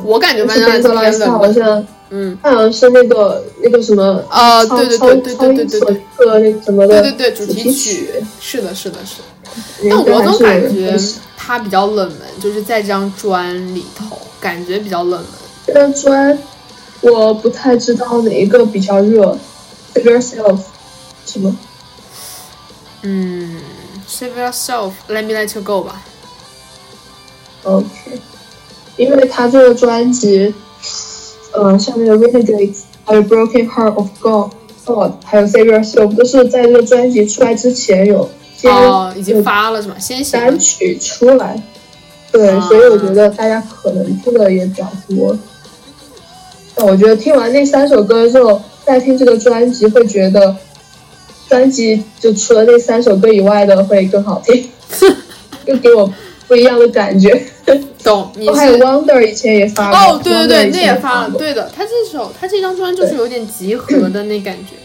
[0.03, 1.39] 我感觉但是 Vandalize 偏 Vandalize 它冷门。
[1.39, 8.09] 好像嗯，它好像是那个那个什么啊对对对对对对对那什么的对对对，主主题曲曲，
[8.39, 9.87] 是的，是的，是的。
[9.87, 15.29] 但我总感觉人会喜它比较冷门，就是在这张专里头，感觉比较冷门。
[15.67, 16.35] 这张专
[17.01, 19.37] 我不太知道哪一个比较热
[19.93, 20.59] ，Save Yourself
[21.25, 21.55] 什么？
[23.01, 23.59] 嗯
[24.07, 26.03] ，Save yourself，Let me let you go 吧。
[27.63, 27.87] OK，
[28.97, 30.53] 因为他这个专辑，
[31.53, 34.51] 呃，像那个 Renegades，还有 Broken Heart of God
[34.85, 39.95] God，还有 Save Yourself，都是在这个专辑出来之前有先哦，已经有发了是吗？
[39.97, 41.61] 先行单曲出来，
[42.31, 45.35] 对，啊所以我觉得大家可能听的也比较多。
[46.75, 50.55] 但我觉得听完那三首歌之后，再听这个专辑，会觉得
[51.49, 54.69] 专辑就除了那三首歌以外的会更好听，
[55.65, 56.11] 又给我
[56.47, 57.45] 不一样的感觉。
[58.03, 58.31] 懂？
[58.35, 61.29] 你哦，还有 Wonder 以前也发过，哦，对对对，那也发了。
[61.29, 64.75] 过对的，他这首他这张专就是有点集合的那感觉，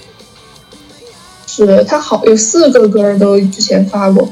[1.48, 4.28] 是他好有四个歌都之前发过。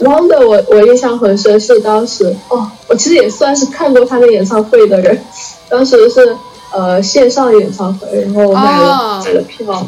[0.00, 5.16] Wonder 我我印象很深，是当时哦，我其实也算是看过他的演唱会的人，
[5.68, 6.36] 当时是
[6.72, 9.86] 呃线上演唱会，然后买了、哦买了票，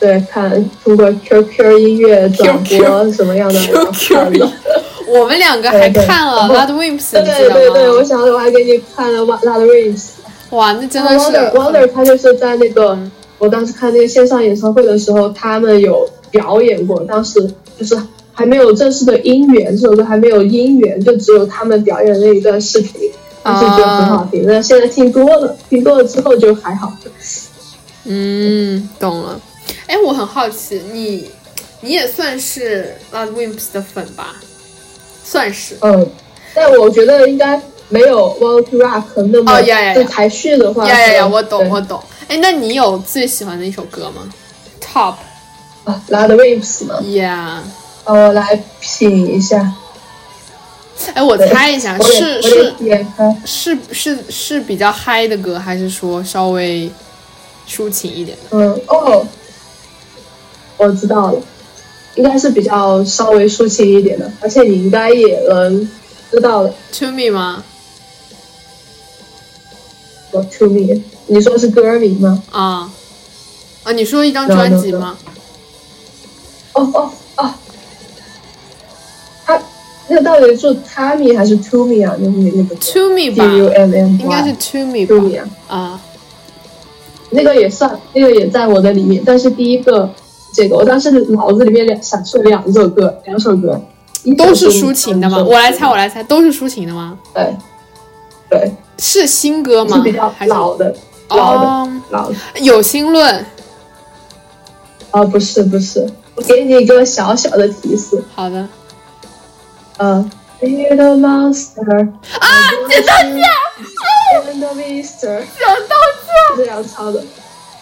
[0.00, 4.50] 对，看通过 QQ 音乐转播什么样的 QQ 看的。
[5.08, 8.02] 我们两个还看了 Lad Wimps，对对对，我？
[8.02, 10.04] 想我还给你看了 ladwings
[10.50, 18.00] 哇，那真的是 Wonder Wonder 他就是在那个嗯我当时看那个线上演唱会的时候，他们有表演过，当时就是
[18.32, 23.10] 还没有正式的音源，这首歌还没有音源，就只有他们表演的那一段视频，
[23.42, 24.44] 但是就很好听。
[24.46, 26.92] 那现在听多了，听多了之后就还好。
[28.04, 29.40] 嗯，懂了。
[29.86, 31.30] 哎，我很好奇，你
[31.80, 34.36] 你也算是 Lad Wimps 的粉吧？
[35.24, 35.76] 算是。
[35.80, 36.06] 嗯，
[36.54, 42.02] 但我觉得应该没有 Want to Rock 那么哦呀呀呀就排序的话，呀呀呀，我懂对我懂。
[42.28, 44.28] 哎，那你有最喜欢的一首歌吗
[44.80, 45.14] ？Top
[45.84, 47.58] 啊，Lad Wimps 吗，Yeah。
[48.04, 49.72] 呃，我来品一下，
[51.10, 52.74] 哎，我猜一下，是是。
[53.44, 56.90] 是是是比较嗨的歌，还是说稍微
[57.68, 58.56] 抒情一点的？
[58.56, 59.26] 嗯，哦，
[60.76, 61.40] 我知道了，
[62.14, 65.88] 应该是比较稍微抒情一点的，而且你应该也能
[66.30, 66.72] 知道的。
[66.98, 67.64] To Me 吗？
[70.30, 72.42] 我 To Me，你说是歌名吗？
[72.50, 72.92] 啊
[73.84, 73.92] 啊！
[73.92, 75.18] 你说一张专辑吗？
[76.74, 77.12] 哦哦
[80.12, 82.14] 那个到底是 Tommy 还是 To Me 啊？
[82.18, 86.00] 那个那个 To Me T 吧，U M M，应该是 To Me 吧 Me 啊，啊。
[87.30, 90.10] 那个也算，那个也在我的里面，但是第一个
[90.52, 93.80] 这个，我当时脑子里面两闪出了两首歌，两首歌，
[94.36, 95.42] 都是抒情的吗？
[95.42, 97.18] 我来猜，我来猜，都是抒情的吗？
[97.32, 97.56] 对
[98.50, 99.96] 对，是新歌吗？
[99.96, 100.94] 是比较老的
[101.30, 102.36] 老的哦，老的。
[102.60, 103.42] 有心论。
[105.10, 108.68] 啊，不是不是，我给你一个小小的提示，好的，
[110.02, 110.28] 啊，
[110.60, 111.22] 剪刀架
[114.50, 115.94] ，End of Easter，剪刀
[116.26, 117.22] 架，这样唱的，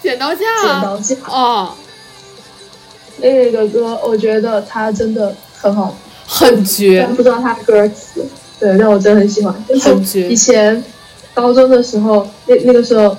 [0.03, 1.73] 剪刀架，剪刀架，哦，
[3.23, 5.97] 那个歌我觉得它真的很好，
[6.27, 7.03] 很绝。
[7.07, 8.27] 但，不知道它的歌词，
[8.59, 10.29] 对，但我真的很喜欢，就是很绝。
[10.29, 10.85] 以前
[11.33, 13.16] 高中的时候，那那个时候，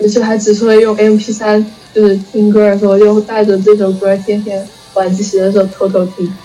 [0.00, 6.36] 就是还只是会用 MP 3就是听歌的时候，就带着这首歌天天晚自习的时候偷偷听，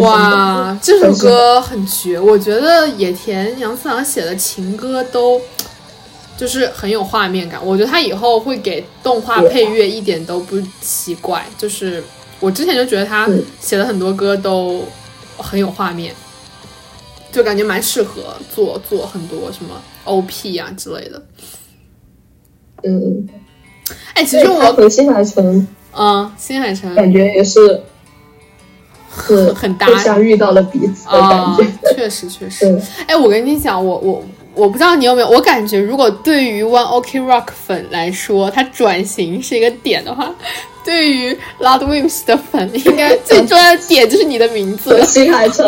[0.00, 5.40] 哇，这首歌很绝，我觉得野田洋次郎写的情歌都
[6.36, 7.60] 就是很有画面感。
[7.64, 11.44] 我觉得他以后会给动画配乐一点都不奇怪。
[11.58, 12.02] 就是
[12.40, 14.84] 我之前就觉得他嗯写的很多歌都
[15.36, 16.14] 很有画面，
[17.32, 21.22] 就感觉蛮适合做做很多什么 OP 啊之类的。
[22.84, 23.28] 嗯，
[24.14, 27.82] 哎，其实我和新海诚嗯，新海诚感觉也是
[29.26, 31.66] 是 很搭互相遇到了彼此的感啊觉。
[31.96, 32.66] 确实确实。
[32.66, 40.34] 对，哎，我跟你讲，我我我不知道你有没有，我感觉如果对于 One Ok Rock 粉来说，它转型是一个点的话，
[40.84, 45.02] 对于 loudwims 的粉，应该 最重要的点就是你的名字和。
[45.04, 45.66] 新海诚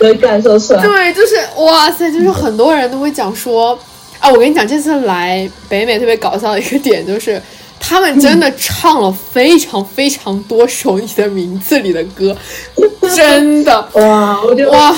[0.00, 0.82] 能感受出来。
[0.82, 3.78] 对，就是哇塞，就是很多人都会讲说，
[4.18, 7.40] 啊，我跟你讲，这次来北美特别搞笑的一个点就是。
[7.78, 12.36] 他们真的唱了非常非常多首你的名字里的歌，
[13.14, 14.96] 真的哇，我觉得哇！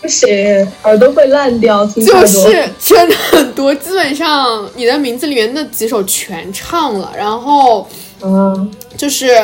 [0.00, 0.28] 不行，
[0.84, 1.84] 耳朵会烂掉。
[1.86, 7.88] 就是真的很多，基本上你的名字里面那几首全唱了，然后
[8.22, 9.34] 嗯，就是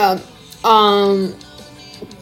[0.63, 1.33] 嗯，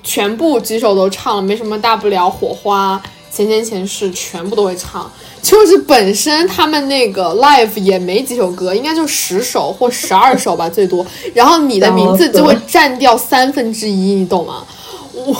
[0.03, 2.31] 全部几首都唱了，没什么大不了。
[2.31, 5.11] 火花、前前前世全部都会唱，
[5.41, 14.65] 就是本身他们那个 live 也没几首歌，应该就十首或十二首吧最多，然后你的名字就会占掉三分之一，你懂吗？
[15.13, 15.37] 我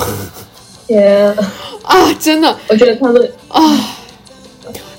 [0.87, 1.35] 天，
[1.83, 3.95] 啊，真的我觉得他们啊，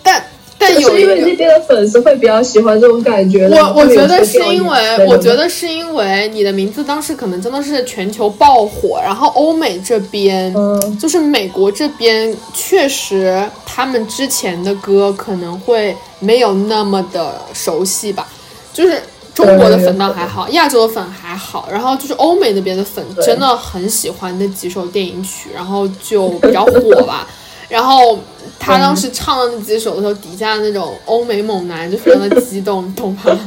[0.03, 0.25] 但
[0.63, 3.49] 但是有一个因为那边的粉丝会比较喜欢这种感觉。
[3.49, 18.29] 我我觉得是因为我觉得是因为你的名字当时可能真的是全球爆火，然后欧美这边，嗯就是美国这边，确实他们之前的歌可能会没有那么的熟悉吧，
[18.73, 19.03] 就是。
[19.35, 27.27] 中国的粉倒还好，亚洲的粉还好，然后就是欧美那边的粉真的很喜欢那几首电影曲，然后就比较火吧。
[27.67, 28.19] 然后
[28.59, 33.39] 他当时唱的那几首的时候，底下那种欧美猛男就非常的激动，你懂吗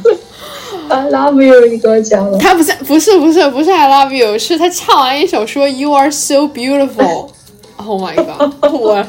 [0.90, 2.38] ？I love you，你给我讲了。
[2.38, 7.30] 他不是不是不是不是 I love you，是他唱完一首说 You are so beautiful。
[7.78, 8.52] Oh my god！
[8.72, 9.06] 我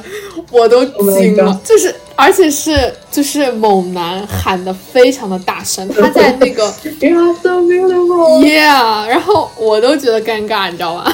[0.51, 6.65] 我都 Oh 惊了就是而且是就是猛男喊的非常的大声， 他在那个
[7.01, 8.41] You are so beautiful。
[8.41, 11.11] Yeah，然后我都觉得尴尬，你知道吗？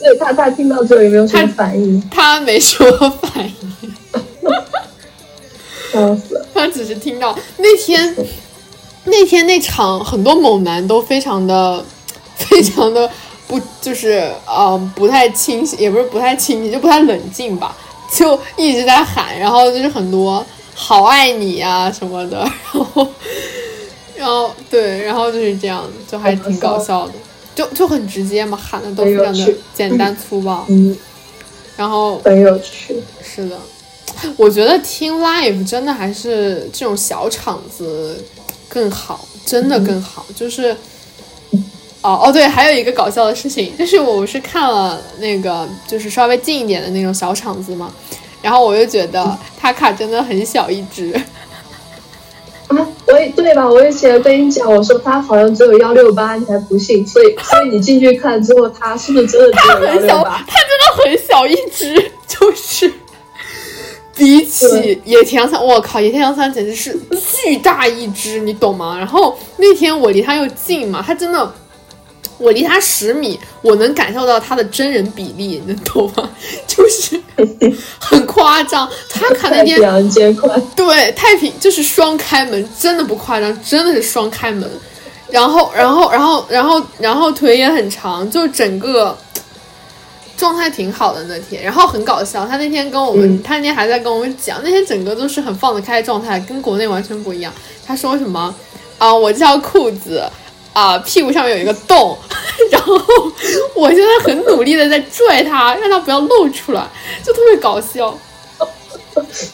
[0.00, 2.02] 所以他他听到之后有没有什么反应？
[2.10, 3.54] 他没什么反应，
[5.92, 6.46] 笑死了。
[6.54, 8.16] 他只是听到那天
[9.04, 11.84] 那天那场很多猛男都非常的
[12.34, 13.10] 非常的
[13.46, 17.76] 不就是呃不太清醒，也不是不太清醒，就不太冷静吧，
[18.10, 20.42] 就一直在喊，然后就是很多
[20.74, 22.38] 好爱你啊什么的，
[22.72, 23.06] 然后
[24.16, 27.12] 然后对，然后就是这样，就还挺搞笑的，
[27.60, 30.96] 就就很直接嘛，喊的都非常的简单粗暴，嗯，
[31.76, 32.96] 然后很有趣。
[33.22, 33.58] 是的，
[34.38, 38.24] 我觉得听 live 真的还是这种小场子
[38.66, 40.24] 更好，真的更好。
[40.34, 40.74] 就是，
[42.00, 47.92] 哦哦对，还有一个搞笑的事情，就是我是看了那个就是稍微近一点的那种小场子嘛，
[48.40, 51.22] 然后我就觉得他卡真的很小一只，啊，
[53.12, 53.68] 我也对吧？
[53.68, 60.44] 我以前跟你讲，我说他好像只有幺六八，你还不信，所以所以你进去看之后，他是不是真的只有幺很小， 他？
[60.46, 61.94] 真的很小一只，
[62.26, 62.92] 就是
[64.16, 66.98] 比起野田洋三，我靠，野田洋三简直是
[67.44, 68.96] 巨大一只，你懂吗？
[68.98, 71.54] 然后那天我离他又近嘛，他真的。
[72.38, 76.30] 我离他十米，我能感受到他的真人比例，你懂吗？
[76.66, 77.20] 就是
[77.98, 78.88] 很夸张。
[79.10, 79.78] 他卡那天
[80.74, 84.68] 对，太平就是双开门，真的不夸张，真的是双开门。
[85.30, 89.16] 然后，然后，然后，然后，然后腿也很长，就整个
[90.36, 91.62] 状态挺好的那天。
[91.62, 97.52] 然后很搞笑，他那天跟我们，嗯他那天还在跟我们讲，那天整个都是很放得开的状态，跟国内完全不一样。
[97.86, 98.52] 他说什么
[98.96, 99.14] 啊？
[99.14, 100.24] 我这条裤子。
[100.72, 102.16] 啊，屁股上面有一个洞，
[102.70, 102.94] 然后
[103.74, 106.86] 我现在很努力的在拽它，让它不要露出来，
[107.24, 108.16] 就特别搞笑。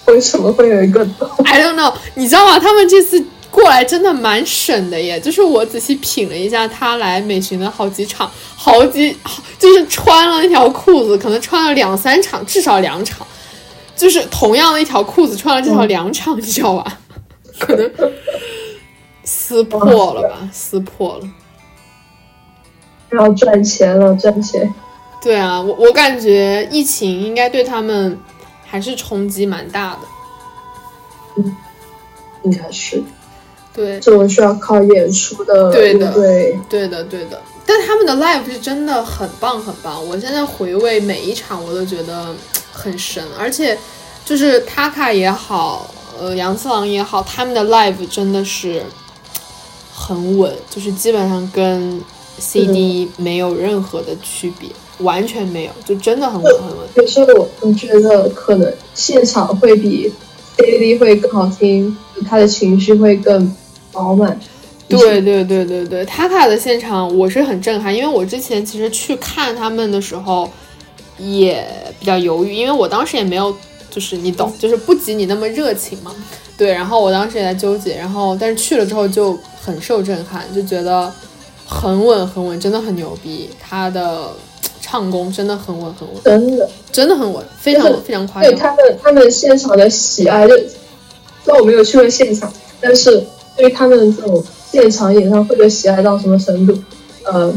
[0.06, 2.58] 为什么会有一个洞？I don't know，你知道吗？
[2.58, 5.18] 他们这次过来真的蛮省的耶。
[5.18, 9.16] 就是我仔细品了一下，他来美巡的好几场，好几
[9.58, 13.26] 就是穿了那条裤子，可能穿了两三场，至少两场，
[13.96, 16.98] 就是同样的一条裤子穿了至少两场，你知道吧？
[17.58, 17.90] 可能
[19.26, 21.28] 撕破了吧，撕破了。
[23.12, 24.72] 要赚钱了，赚钱。
[25.20, 28.18] 对啊，我我感觉疫情应该对他们
[28.64, 29.98] 还是冲击蛮大的。
[31.36, 31.56] 嗯
[32.44, 33.02] 应该是
[33.74, 42.32] 对，这种需要靠演出的对的对，对的，对的，但他们的 live 是真的很棒很棒，我现在回味每一场我都觉得
[42.72, 43.76] 很神，而且
[44.24, 48.84] 就是 Taka 也好，呃杨次郎也好，他们的 live 真的是
[49.98, 51.98] 很稳，就是基本上跟
[52.38, 54.68] CD 没有任何的区别，
[54.98, 56.86] 完全没有，就真的很稳很稳。
[56.94, 60.12] 可是我我觉得可能现场会比
[60.58, 61.96] CD 会更好听，
[62.28, 63.50] 他的情绪会更
[63.90, 64.38] 饱满。
[64.86, 70.48] 对对对对对，塔卡的现场我是很震撼，因为我之前其实去看他们的时候
[71.18, 71.66] 也
[71.98, 73.52] 比较犹豫，因为我当时也没有，
[73.90, 76.14] 就是你懂，就是不及你那么热情嘛。
[76.56, 79.36] 对，然后我当时也在纠结，然后但是去了之后就
[79.66, 81.12] 很受震撼，就觉得
[81.66, 84.30] 很稳很稳，真的很牛逼，他的
[84.80, 88.50] 唱功真的很稳很稳，真的真的很稳，非常非常夸张。
[88.50, 90.66] 对他们他们现场的喜爱，就虽
[91.46, 92.50] 然我没有去过现场，
[92.80, 94.42] 但是对于他们这种。
[94.68, 96.76] 现场演唱会的喜爱到什么程度？
[97.24, 97.50] 呃，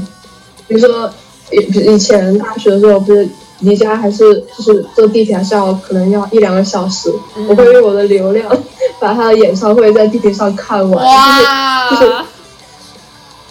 [0.68, 1.12] 比如说
[1.52, 1.58] 以
[1.94, 3.28] 以前大学的时候，不是
[3.62, 7.12] 离家还是就是坐地铁还是要可能要一两个小时，
[7.48, 8.50] 我会用我的流量
[9.00, 11.06] 把他的演唱会在地铁上看完，
[11.90, 12.24] 就是就是，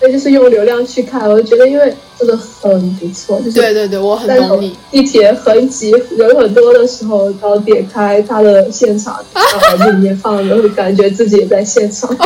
[0.00, 4.76] 那就是用流量去看，我就觉得因为真的很不错，就是对对对，我很懂你。
[4.90, 12.08] 地铁很挤人很多的时候，然后点开他的现场， 然后里面放着，会感觉自己也在现场。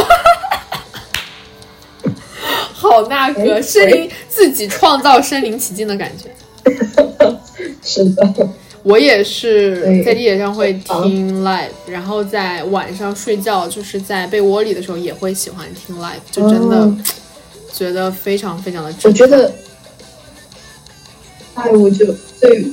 [2.74, 6.28] 好那个身临自己创造身临其境的感觉，
[7.82, 8.48] 是的，
[8.82, 16.90] 我也是在地铁上会听 live，然后在晚上睡觉就是在被窝里的时候也会喜欢听 live，就真的
[17.72, 18.94] 觉得非常非常的。
[19.04, 19.52] 我觉得
[21.56, 22.06] live 就
[22.40, 22.66] 最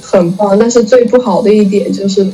[0.00, 2.26] 很棒，但是最不好的一点就是。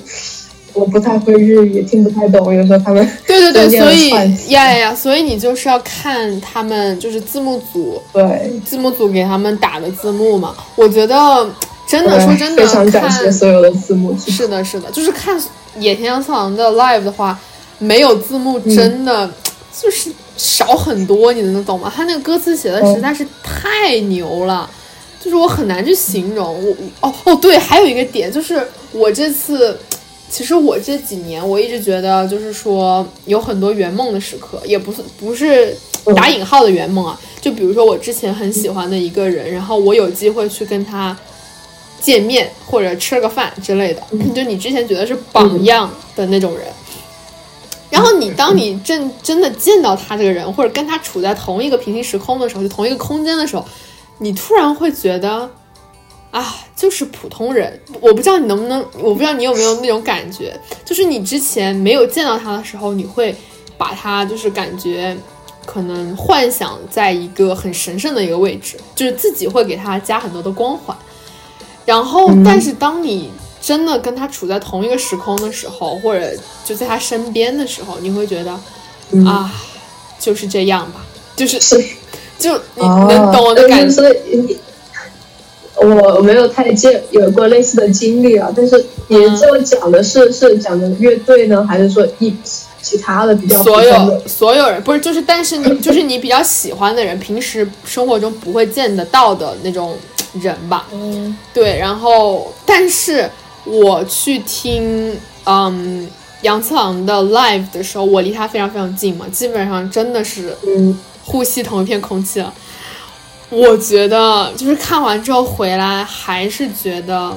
[0.72, 2.54] 我不太会日语，听不太懂。
[2.54, 10.54] 有时候他们对 对对，所以呀呀呀，所以你就是要看他们就是字幕组对字幕组给他们打的字幕嘛。
[10.76, 11.48] 我觉得
[11.86, 14.30] 真的说真的，非常感谢所有的字幕组。
[14.30, 15.40] 是的，是的，就是看
[15.78, 17.38] 野田洋次郎的 live 的话，
[17.78, 19.28] 没有字幕真的
[19.80, 21.92] 就是少很多，你能懂吗？
[21.94, 24.68] 他那个歌词写的实在是太牛了，
[25.22, 26.64] 就是我很难去形容。
[26.64, 29.76] 我哦哦，对，还有一个点就是我这次。
[30.30, 35.76] 其实我这几年我一直觉得，就是说有很多圆梦的时刻，也不是不是
[36.14, 37.20] 打引号的圆梦啊。
[37.40, 41.16] 就比如说我之前很喜欢的一个人，然后我有机会去跟他
[42.00, 44.02] 见面或者吃个饭之类的，
[44.32, 46.66] 就你之前觉得是榜样的那种人。
[47.90, 53.64] 然后你当你真真的见到他这个人，或者跟他处在同一个平行时空的时候，就同一个空间的时候，
[54.18, 55.50] 你突然会觉得。
[56.30, 63.34] 啊，就是普通人，我不知道你能不能，我不知道你有没有那种感觉，就是你之前没有见到他的时候，你会
[63.76, 65.16] 把他就是感觉
[65.66, 70.96] 可能幻想在一个很神圣的一个位置，就是自己会给他加很多的光环，
[71.84, 76.30] 然后但是当你真的跟他处在同一个时空的时候，或者
[76.64, 78.52] 就在他身边的时候，你会觉得
[79.26, 79.52] 啊，
[80.20, 81.04] 就是这样吧，
[81.34, 81.58] 就是
[82.38, 84.16] 就你能懂我的感觉。
[85.80, 92.34] 我没有太见有过类似的经历啊，但是你这么讲的是是讲的乐队呢，还是说一
[92.82, 99.96] 其他的比较所有所有人不是就是，但是你就是你比较喜欢的人，平时生活中不会见得到的那种
[100.40, 100.86] 人吧？
[100.92, 101.78] 嗯，对。
[101.78, 103.28] 然后，但是
[103.64, 105.14] 我去听
[105.44, 106.08] 嗯
[106.42, 112.52] 杨次郎的 live 的时候，我离他非常非常近嘛，基本上真的是嗯呼吸同一片空气了。
[113.50, 117.36] 我觉得就是看完之后回来，还是觉得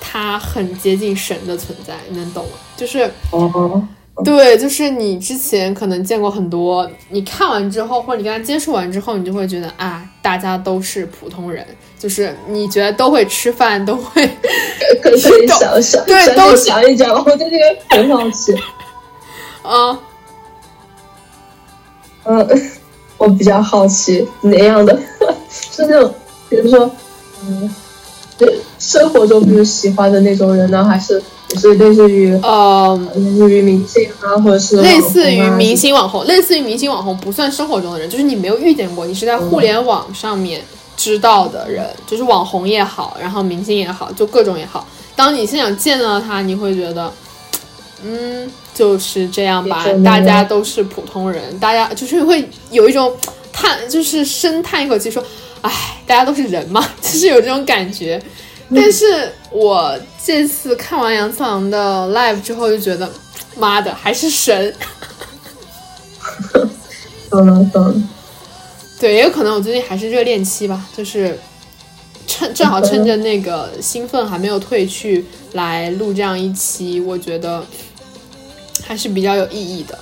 [0.00, 2.50] 他很接近神的存在，你能懂吗？
[2.76, 3.10] 就是，
[4.24, 11.66] 对，就是你之前可能见过很多，你看完之后，或者你跟他接触完之后，你就会觉得啊，大家都是普通人，
[11.98, 14.28] 就是你觉得都会吃饭，都会
[15.02, 18.54] 可以想想，对，都想一想，我对这个很好奇。
[19.62, 19.98] 啊，
[22.24, 22.48] 嗯，
[23.22, 24.98] 我比较好奇哪样的。
[25.48, 26.12] 是那种，
[26.48, 26.90] 比如说，
[27.46, 27.74] 嗯，
[28.38, 40.62] 就生活中比如喜欢的那种人呢，还是也是类似于呃，类似于明星啊，或者是类似于明星网红，类似于明星网红不算生活中的人，就是你没有遇见过，你是在互联网上面
[40.96, 44.86] 知道的人，就是网红也好，然后明星也好，就各种也好。
[45.14, 47.12] 当你现场见到他，你会觉得，
[48.02, 53.14] 嗯，就是这样吧，大家都是普通人，大家就是会有一种
[53.52, 55.22] 叹，就是深叹一口气说。
[55.62, 55.70] 唉，
[56.04, 58.20] 大家都是人嘛， 就是有这种感觉。
[58.74, 63.08] 但是我这次看完杨次郎的 live 之后，就觉得，
[63.56, 64.74] 妈的，还是神。
[67.30, 67.94] 懂了懂了。
[68.98, 71.38] 对，也有可能我最近还是热恋期吧，就是
[72.26, 77.64] 趁正好趁着那个兴奋还没有褪去来录这样一期，我觉得
[78.84, 79.98] 还是比较有意义的。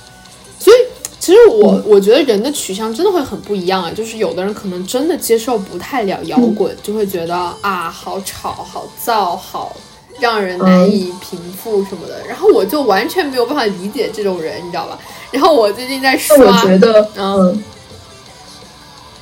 [0.59, 0.77] 所以，
[1.19, 9.75] 其实我我觉得人的取向真的会很不一样啊，就是有的人可能真的接受不太了摇滚，就会觉得啊，好吵、好燥、好
[10.19, 12.25] 让人难以平复什么的。
[12.27, 14.99] 然后我就完全没有办法理解这种人，你知道吧？
[15.31, 17.63] 然后我最近在刷，我觉得，嗯。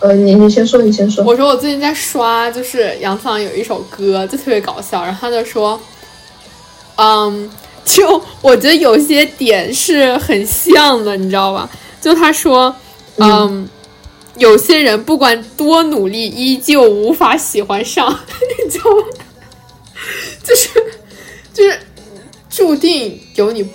[0.01, 1.21] 呃，你你先说，你先说。
[1.25, 5.03] 我说我最近在刷，就是杨桑有一首歌，就特别搞笑。
[5.03, 5.77] 然后他就说，
[6.95, 7.51] 嗯，
[7.93, 11.69] 就我觉得有些点是很像的，你知道吧？
[11.99, 12.73] 就他说，
[13.17, 13.67] 嗯，
[14.37, 18.07] 有些人不管多努力，依旧无法喜欢上，
[18.63, 19.03] 你知道吗？
[20.43, 20.69] 就是
[21.53, 21.79] 就是
[22.49, 23.67] 注定有你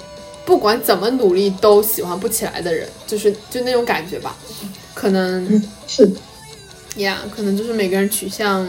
[0.47, 4.37] 不管怎么努力都喜欢不起来的人，就是就那种感觉吧。
[4.95, 6.09] 可能是
[6.97, 8.67] 呀，可能就是每个人取向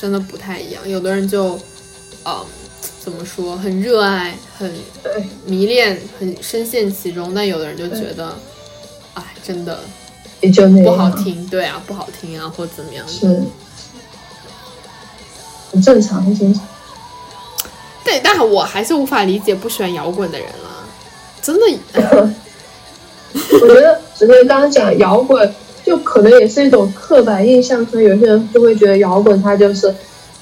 [0.00, 0.88] 真的不太一样。
[0.88, 1.58] 有的人就，
[2.24, 2.44] 呃，
[3.08, 4.70] 怎么说，很热爱，很
[5.46, 8.36] 迷恋，很深陷其中；但有的人就觉得，
[9.14, 9.80] 哎，真的
[10.40, 13.26] 也就那不好听，对啊，不好听啊，或怎么样，是
[15.72, 16.62] 很正常，很正常。
[18.04, 20.84] 对，但我还是无法理解不喜欢摇滚的人了，
[21.40, 21.66] 真的。
[23.32, 25.54] 我觉得，只是刚刚讲摇滚。
[25.84, 29.94] 就可能也是一种刻板印象，可能有些人就会觉得摇滚它就是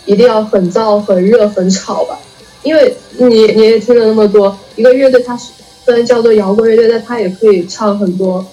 [0.04, 2.18] 一定要很燥、很热、很吵吧。
[2.66, 8.44] 因为你你也听了那么多，一个乐队它虽然叫做摇滚乐队，但它也可以唱很多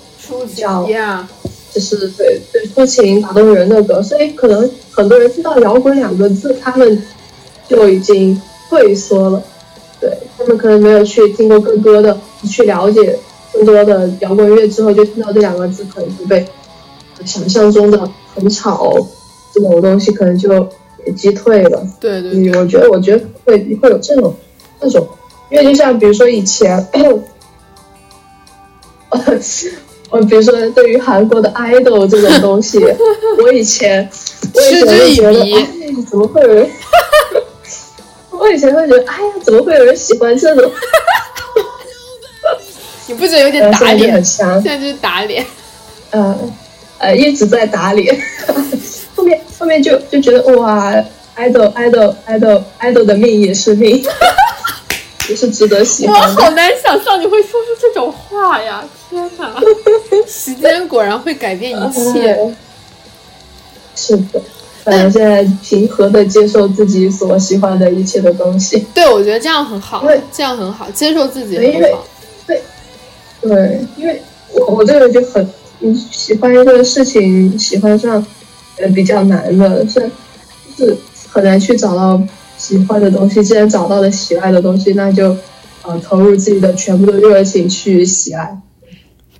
[0.56, 0.88] 叫
[1.74, 4.02] 就是对对抒情打动人的歌。
[4.04, 7.04] 所以可能很多人听到“摇滚”两个字，他们
[7.68, 8.40] 就已经
[8.70, 9.44] 退缩了。
[10.00, 12.16] 对他们可能没有去听过更多的、
[12.48, 13.18] 去了解
[13.52, 16.46] 更多的摇滚乐之后，就听到这两个字，可能就被。
[17.26, 18.98] 想象中的很吵
[19.54, 20.68] 这种东西可能就
[21.06, 21.88] 也击退了。
[22.02, 24.36] 对对，我觉得我觉得会会有这种
[24.82, 25.08] 这种，
[25.50, 26.78] 因为就像比如说以前，
[30.10, 32.80] 我 比如说对于韩国的 idol 这种东西，
[33.44, 34.10] 我以前
[34.54, 35.68] 我以前会觉得哎
[36.10, 36.70] 怎么会有人，
[38.32, 40.72] 我以前会觉得哎呀怎么会有人喜欢这种，
[43.08, 44.14] 你不觉得有点打脸？
[44.14, 45.46] 很香，现在就是打脸，
[46.12, 46.52] 嗯。
[47.00, 48.18] 呃，一直在打脸，
[49.14, 50.94] 后面后面就就觉得哇
[51.36, 54.04] ，idol idol idol idol 的命也是命，
[55.30, 56.16] 也是值得喜欢。
[56.16, 58.84] 我好难想象你会说出这种话呀！
[59.10, 59.54] 天哪，
[60.28, 62.38] 时间果然会改变一切。
[63.96, 64.42] 是的，
[64.84, 68.86] 反正现在平和的接受自己所喜欢的一切的东西。
[68.94, 72.06] 对，我觉得这样很好，这样很好，接受自己很好。
[72.48, 72.62] 对，
[73.42, 74.22] 对，因为
[74.52, 75.48] 我我这个就很。
[75.86, 78.26] 你喜欢一个事情，喜欢上，
[78.78, 80.10] 呃，比较难的，是，
[80.78, 80.98] 就是
[81.34, 82.22] 很难去找到
[82.58, 83.44] 喜欢的东西。
[83.44, 85.36] 既然找到了喜爱的东西，那就，
[85.82, 88.56] 呃，投入自己的全部的热情去喜爱。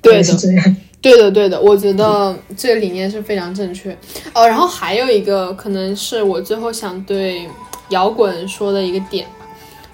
[0.02, 0.76] 对的，是这样。
[1.00, 3.96] 对的，对的，我觉得这个理念是非常正确。
[4.34, 7.48] 哦，然后还有一个可能是我最后想对
[7.90, 9.46] 摇滚说的一个点吧，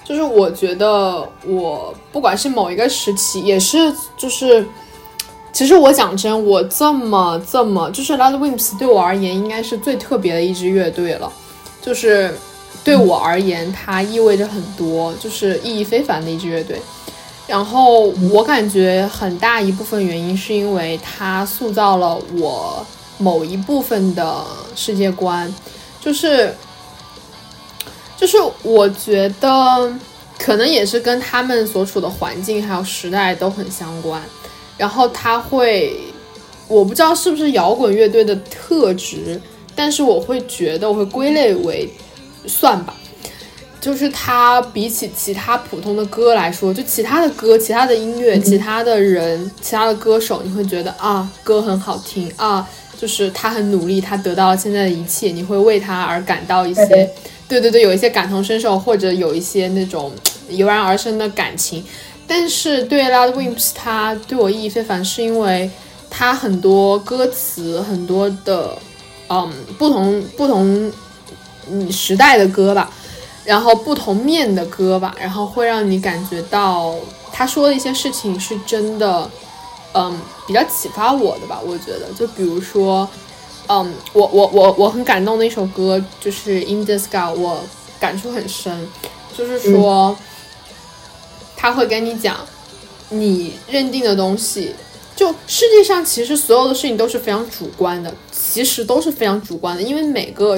[0.06, 3.78] 就是我觉得我不管是某一个时期，也是
[4.18, 4.66] 就是。
[5.52, 11.30] 其实我讲真，我这么这么就是 l o d w i m p s 对我而言应该是最特别的一支乐队了，
[11.82, 12.34] 就是
[12.84, 16.80] 对我而言它意味着很多，就是意义非凡的一支乐队。
[17.48, 18.02] 然后
[18.32, 22.86] 我感觉很大一部分原因是因为它塑造了我
[23.18, 24.46] 某一部分的
[24.76, 25.52] 世界观，
[26.00, 26.54] 就是
[28.16, 29.92] 就是我觉得
[30.38, 34.22] 可能也是跟他们所处的环境还有时代都很相关。
[34.78, 35.98] 然后他会，
[36.68, 39.42] 我不知道是不是摇滚乐队的特质，
[39.80, 41.90] 但是我会觉得我会归类为
[42.46, 42.94] 算吧，
[43.80, 52.68] 就是他比起其他普通的歌来说，就其他的歌、其他的音乐、其他的人、其他的歌手，你会觉得啊，歌很好听啊，
[53.00, 56.86] 就是他很努力，他得到了现在的一切，你会为他而感到一些，
[57.48, 57.72] 对对。
[57.72, 60.12] 对，有一些感同身受，或者有一些那种
[60.50, 61.82] 油然而生的感情。
[62.28, 65.72] 但是对 Loud Wimps，它对我意义非凡，是因为
[66.10, 68.78] 它很多歌词，很多的，
[69.30, 70.92] 嗯，不同不同
[71.70, 72.92] 嗯时代的歌吧，
[73.46, 76.96] 然后不同面的歌吧，然后会让你感觉到
[77.32, 79.30] 他说的一些事情是真的，
[79.94, 81.60] 嗯，比较启发我的吧。
[81.66, 83.08] 我觉得，就比如说，
[83.68, 87.64] 嗯，我我我我很感动的一首歌就是 In the Sky，我
[88.00, 88.88] 感触很深，
[89.38, 90.18] 就是说。
[91.62, 92.38] 他会跟你讲，
[93.10, 94.74] 你认定的东西
[95.20, 100.58] 就世界上其实所有的事情都是非常主观的，其实都是非常主观的，因为每个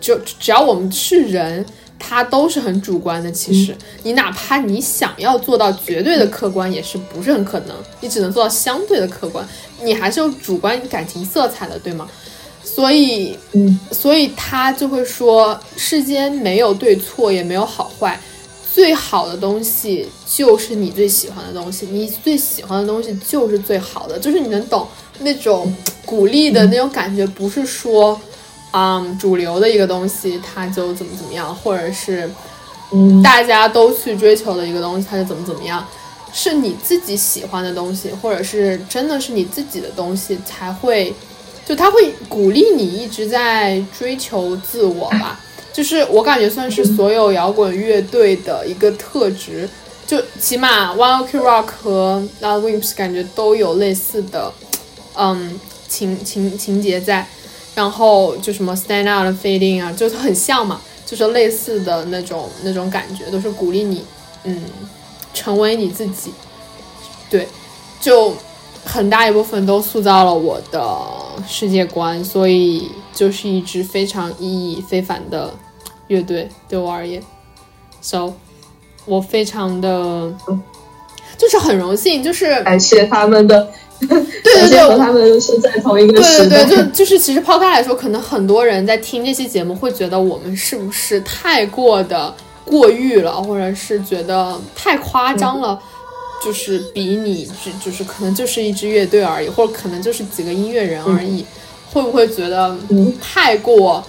[0.00, 1.66] 就只要我们是人，
[1.98, 3.28] 它都是很主观的。
[3.32, 9.44] 其实你哪怕你想要做到绝对的客观，也是不是很可能，你只能做到相对的客观，
[9.82, 12.08] 你还是有主观感情色彩的，对吗？
[12.62, 18.20] 所以，嗯，所以他就会说，世间没有对错，也没有好坏，
[18.72, 24.86] 最好的东西就是你最喜欢的东西，你最喜欢的东西就是最好的，就是你能懂
[25.18, 25.74] 那种
[26.06, 28.18] 鼓励的那种感觉，不是说，
[28.72, 32.30] 嗯，主流的一个东西它就怎么怎么样，或者是，
[32.92, 35.86] 嗯，大家都去追求的一个东西它就怎么怎么样，
[36.32, 41.14] 是你自己喜欢的东西，或者是真的是你自己的东西才会。
[41.64, 45.38] 就它会鼓励你一直在追求自我吧，
[45.72, 49.68] 就是我感觉算是所有摇滚乐队的一个特质，
[50.06, 54.52] 就起码 One Ok Rock 和 La Wimps 感觉都有类似的，
[55.14, 55.58] 嗯
[55.88, 57.26] 情情情节在，
[57.74, 64.04] 然后就什么 Stand Out Feeling 啊，就很像嘛，就是类似的那种那种感觉，都是鼓励你，
[64.44, 64.62] 嗯，
[65.32, 66.32] 成为你自己，
[67.30, 67.48] 对，
[68.00, 68.34] 就。
[68.84, 70.82] 很大一部分都塑造了我的
[71.46, 75.52] 世界观，所以就是一支非常意义非凡的
[76.08, 77.22] 乐队对我而言。
[78.00, 78.32] So，
[79.04, 80.34] 我非常的，
[81.38, 83.68] 就是很荣幸，就是感谢他们的，
[84.00, 86.64] 对对对，和他们是在同一个时代。
[86.64, 92.34] 对对对，就就是其实抛开来说，可能很多人在听这期节目会觉得我们是不是太过的
[92.64, 95.80] 过誉了，或者是觉得太夸张了。
[96.44, 101.46] 就是比你就就是可能就是一支乐队而已，或者可能就是几个音乐人而已，
[101.92, 102.76] 会不会觉得
[103.20, 104.02] 太过，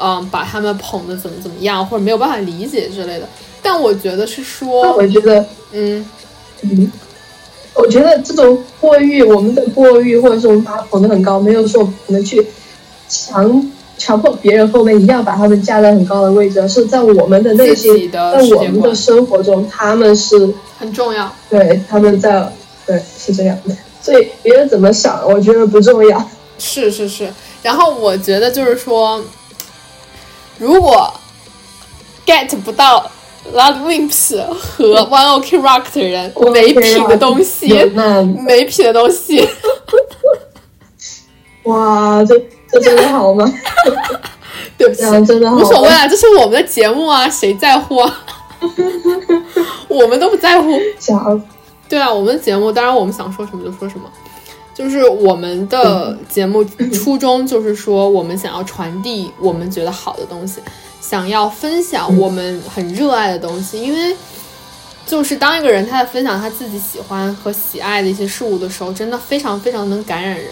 [0.00, 3.28] 嗯，把他们捧的怎么怎么样，或者没有办法理解之类的？
[3.62, 6.04] 但我觉得是说，我觉得，嗯
[6.62, 6.90] 嗯，
[7.74, 12.46] 我觉得这种过誉，我们的过誉，或者是我们把他捧得很高，没有说我们去
[13.08, 20.54] 强强迫别人后面一定要把他们架在很高的位置，是在我们的内心，在我们的生活中，他们是。
[20.80, 22.50] 很重要，对，他们在，
[22.86, 26.26] 对，是这样的，所以别人怎么想，我觉得不重要。
[26.60, 27.32] 是是是，
[27.62, 29.20] 然后我觉得就是说，
[30.58, 31.12] 如果
[32.26, 33.10] get 不到
[33.54, 37.72] Love Wimps 和 One Ok Rock 的人，没品的东西，
[38.46, 39.48] 没品的东西。
[41.64, 42.38] 哇，这
[42.70, 43.50] 这真的好吗？
[44.76, 48.24] 对不起，真的无所谓啊，这是我们的节目啊，谁在乎啊？
[49.88, 51.42] 我们都不在乎，想
[51.88, 54.08] 对啊，我们的节目当然我们想说什么就说什么，
[54.80, 60.58] 就是我们的节目初衷就是说，我们想要传递我们觉得好的东西，
[61.02, 64.16] 想要分享我们很热爱的东西，因为
[65.06, 70.46] 就是当一个人他在分享他自己喜欢和喜爱的一些事物的时候，真的非常非常能感染人。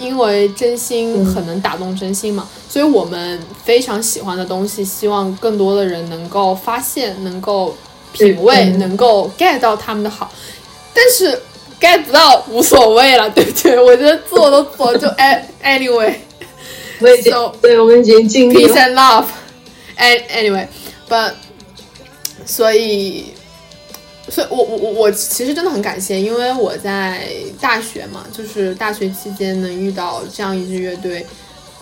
[0.00, 7.76] 因为真心很能打动真心嘛，所以我们非常喜欢的东西，希望更多的人能够发现，能够
[8.10, 10.32] 品味，能够 get 到他们的好。
[10.92, 11.40] 但是
[11.82, 13.78] get 不到无所谓了，对不 对？
[13.78, 15.08] 我觉得做都做，就
[15.62, 16.14] anyway。
[17.00, 18.74] 我已经对，我们已经尽力了。
[18.74, 19.26] Peace and love.
[19.98, 21.32] Anyway，but
[22.46, 23.34] 所以。
[24.28, 27.26] 所以，我我我我其实真的很感谢，因为我在
[27.60, 31.26] 大学嘛，就是大学期间能遇到这样一支乐队，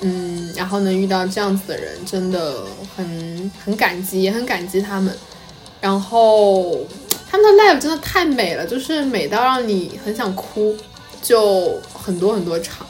[0.01, 2.65] 嗯，然后能遇到这样子的人，真的
[2.97, 5.15] 很很感激，也很感激他们。
[5.83, 6.79] 然后
[7.31, 10.77] 他们的 live 真的太美了，就是美到让你很想哭，
[11.23, 12.87] 就很多很多场。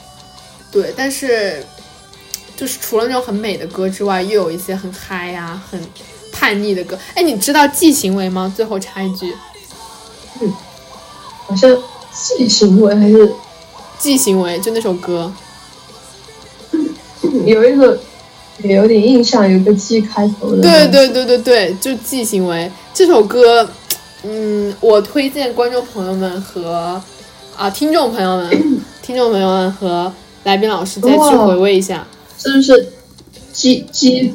[0.71, 1.65] 对，但是
[2.55, 5.79] 就是除了那种很美的歌之外，又有一些很嗨呀，很。
[6.33, 8.51] 叛逆的歌，哎，你知道《G 行为》吗？
[8.55, 9.31] 最后插一句，
[10.39, 10.51] 嗯，
[11.45, 11.69] 好像
[12.13, 13.27] 《G 行为》还是
[13.99, 15.31] 《G 行为》，就那首歌，
[17.45, 17.99] 有一个
[18.63, 20.61] 也有点印象，有个 G 开头的。
[20.61, 22.57] 对对对对对，就《G 行为》
[22.93, 23.69] 这首歌，
[24.23, 27.01] 嗯，我推荐观众朋友们和
[27.57, 28.49] 啊听众朋友们、
[29.01, 30.11] 听众朋友们和
[30.43, 32.05] 来宾老师再去回味一下，
[32.37, 32.87] 是不是
[33.53, 34.33] ？G G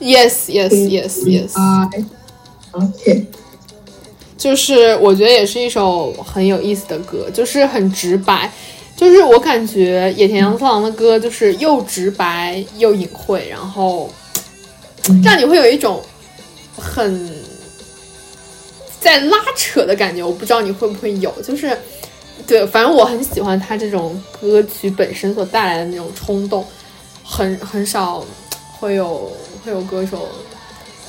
[0.00, 1.52] Yes Yes Yes Yes
[2.72, 3.26] OK，
[4.36, 8.52] 就是我觉得也是一首很有意思的歌，就是很直白，
[8.96, 14.10] 就是我感觉野田洋次郎的歌就是又直白又隐晦，然后
[15.22, 16.02] 让你会有一种
[16.76, 17.30] 很
[19.06, 20.20] 在拉扯的感觉。
[20.22, 21.78] 我不知道你会不会有，就是
[22.44, 26.66] 对，反正我很喜欢他这种歌曲本身所带来的那种冲动。
[27.28, 28.24] 很很少
[28.78, 29.32] 会有
[29.64, 30.28] 会有歌手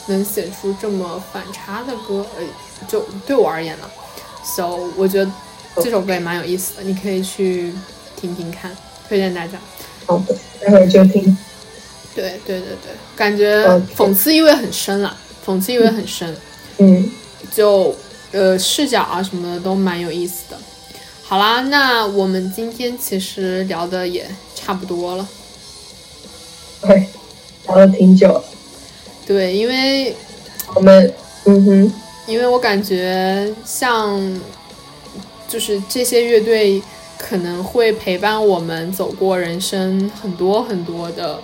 [0.07, 2.43] 能写出这么反差的歌，呃，
[2.87, 3.89] 就对我而言呢
[4.43, 5.31] ，so 我觉得
[5.75, 7.71] 这首歌也蛮有意思的，你可以去
[8.15, 8.75] 听听看，
[9.07, 9.59] 推荐大家。
[10.07, 11.37] 好的，待会儿就听。
[12.15, 13.63] 对对对对，感觉
[13.95, 15.15] 讽刺意味很深啦，
[15.45, 16.35] 讽刺意味很深，
[16.79, 17.11] 嗯，
[17.51, 17.95] 就
[18.31, 20.57] 呃视角啊什么的都蛮有意思的。
[21.23, 25.27] 好啦，那我们今天其实聊的也差不多了。
[26.81, 27.07] 对，
[27.65, 28.43] 聊了挺久了。
[29.25, 30.15] 对，因为
[30.73, 31.13] 我们，
[31.45, 31.93] 嗯哼，
[32.27, 34.39] 因为我感觉像
[35.49, 36.81] 就是这些乐队
[37.17, 41.41] 可能会陪伴我们走过人生很多很多的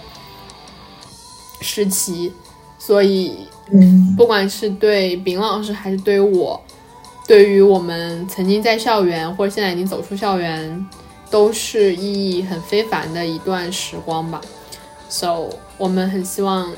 [1.59, 2.31] 时期，
[2.79, 3.35] 所以
[3.73, 4.15] 嗯。
[4.15, 6.61] 不管是对丙老师还是对我，
[7.27, 10.85] 对于我们曾经在校园或者现在已经走出校园，
[11.29, 14.39] 都是意义很非凡的一段时光吧。
[15.09, 16.73] So，我们很希望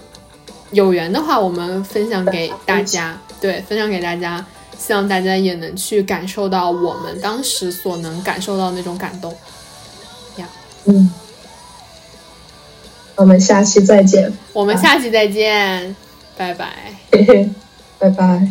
[0.72, 4.46] 有缘的话，我们分享给大家，对，分享给大家，
[4.78, 9.32] 希望大家也能去感受到我们当时所能感受到那种感动。
[10.38, 10.48] 呀
[10.86, 11.10] 嗯，
[13.16, 15.96] 我们下期再见，我们下期再见，
[16.38, 16.94] 拜拜。
[18.00, 18.48] 拜拜。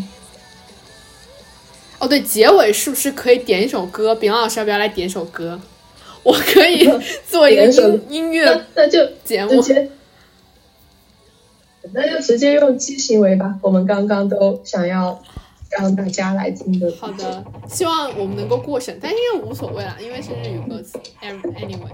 [1.98, 4.14] 哦，对，结尾是不是可以点一首歌？
[4.14, 5.60] 饼老师要不要来点首歌？
[6.22, 6.88] 我可以
[7.28, 9.62] 做一个音音乐那那就节目。
[11.92, 13.56] 那就直接用激行为吧。
[13.60, 15.22] 我们刚刚都想要
[15.68, 16.90] 让大家来听的。
[16.98, 20.98] 好的，希望我们能够过审，但应该无所谓了，因为是日语歌词。
[21.20, 21.92] Any- Anyway，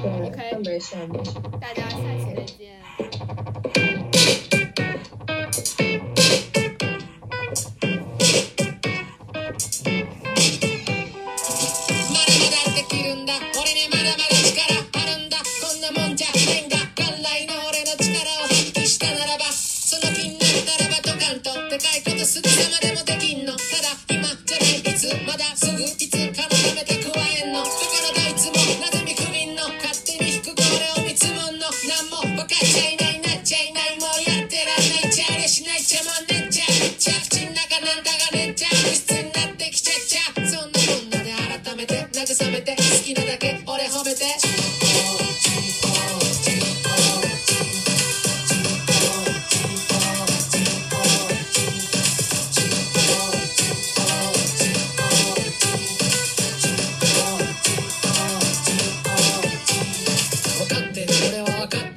[0.00, 1.32] 对 OK 那没事没事。
[1.60, 3.81] 大家下期再见。
[22.32, 23.52] すぐさまでもできんの。
[23.52, 26.21] ただ今じゃないいつまだすぐいつ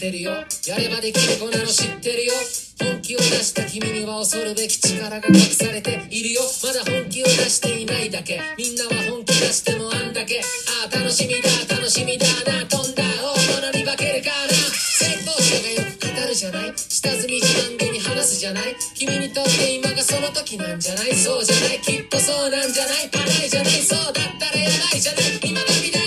[0.06, 0.32] ってるよ。
[0.68, 2.34] やればできる子なの知ってるよ。
[2.78, 6.42] 本気を出した君には恐るべき力が隠されているよ。
[6.62, 8.40] まだ本気を出していないだけ。
[8.58, 10.42] みんなは本気出してもあんだけ。
[10.86, 13.02] ああ楽しみだ楽しみだな飛んだ。
[13.02, 16.74] 大物に化けるかな成功者がよく語るじゃない。
[16.78, 18.76] 下積み自慢げに話すじゃない。
[18.94, 21.16] 君にとって今がその時なんじゃない。
[21.16, 21.82] そうじゃない。
[21.82, 23.10] きっとそうなんじゃない。
[23.10, 23.82] パないじゃない。
[23.82, 25.40] そうだったらやばいじゃない。
[25.42, 26.05] 今が美談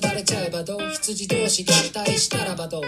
[0.00, 0.90] ばれちゃえばどう？
[0.90, 2.82] 羊同士合体したらばどう？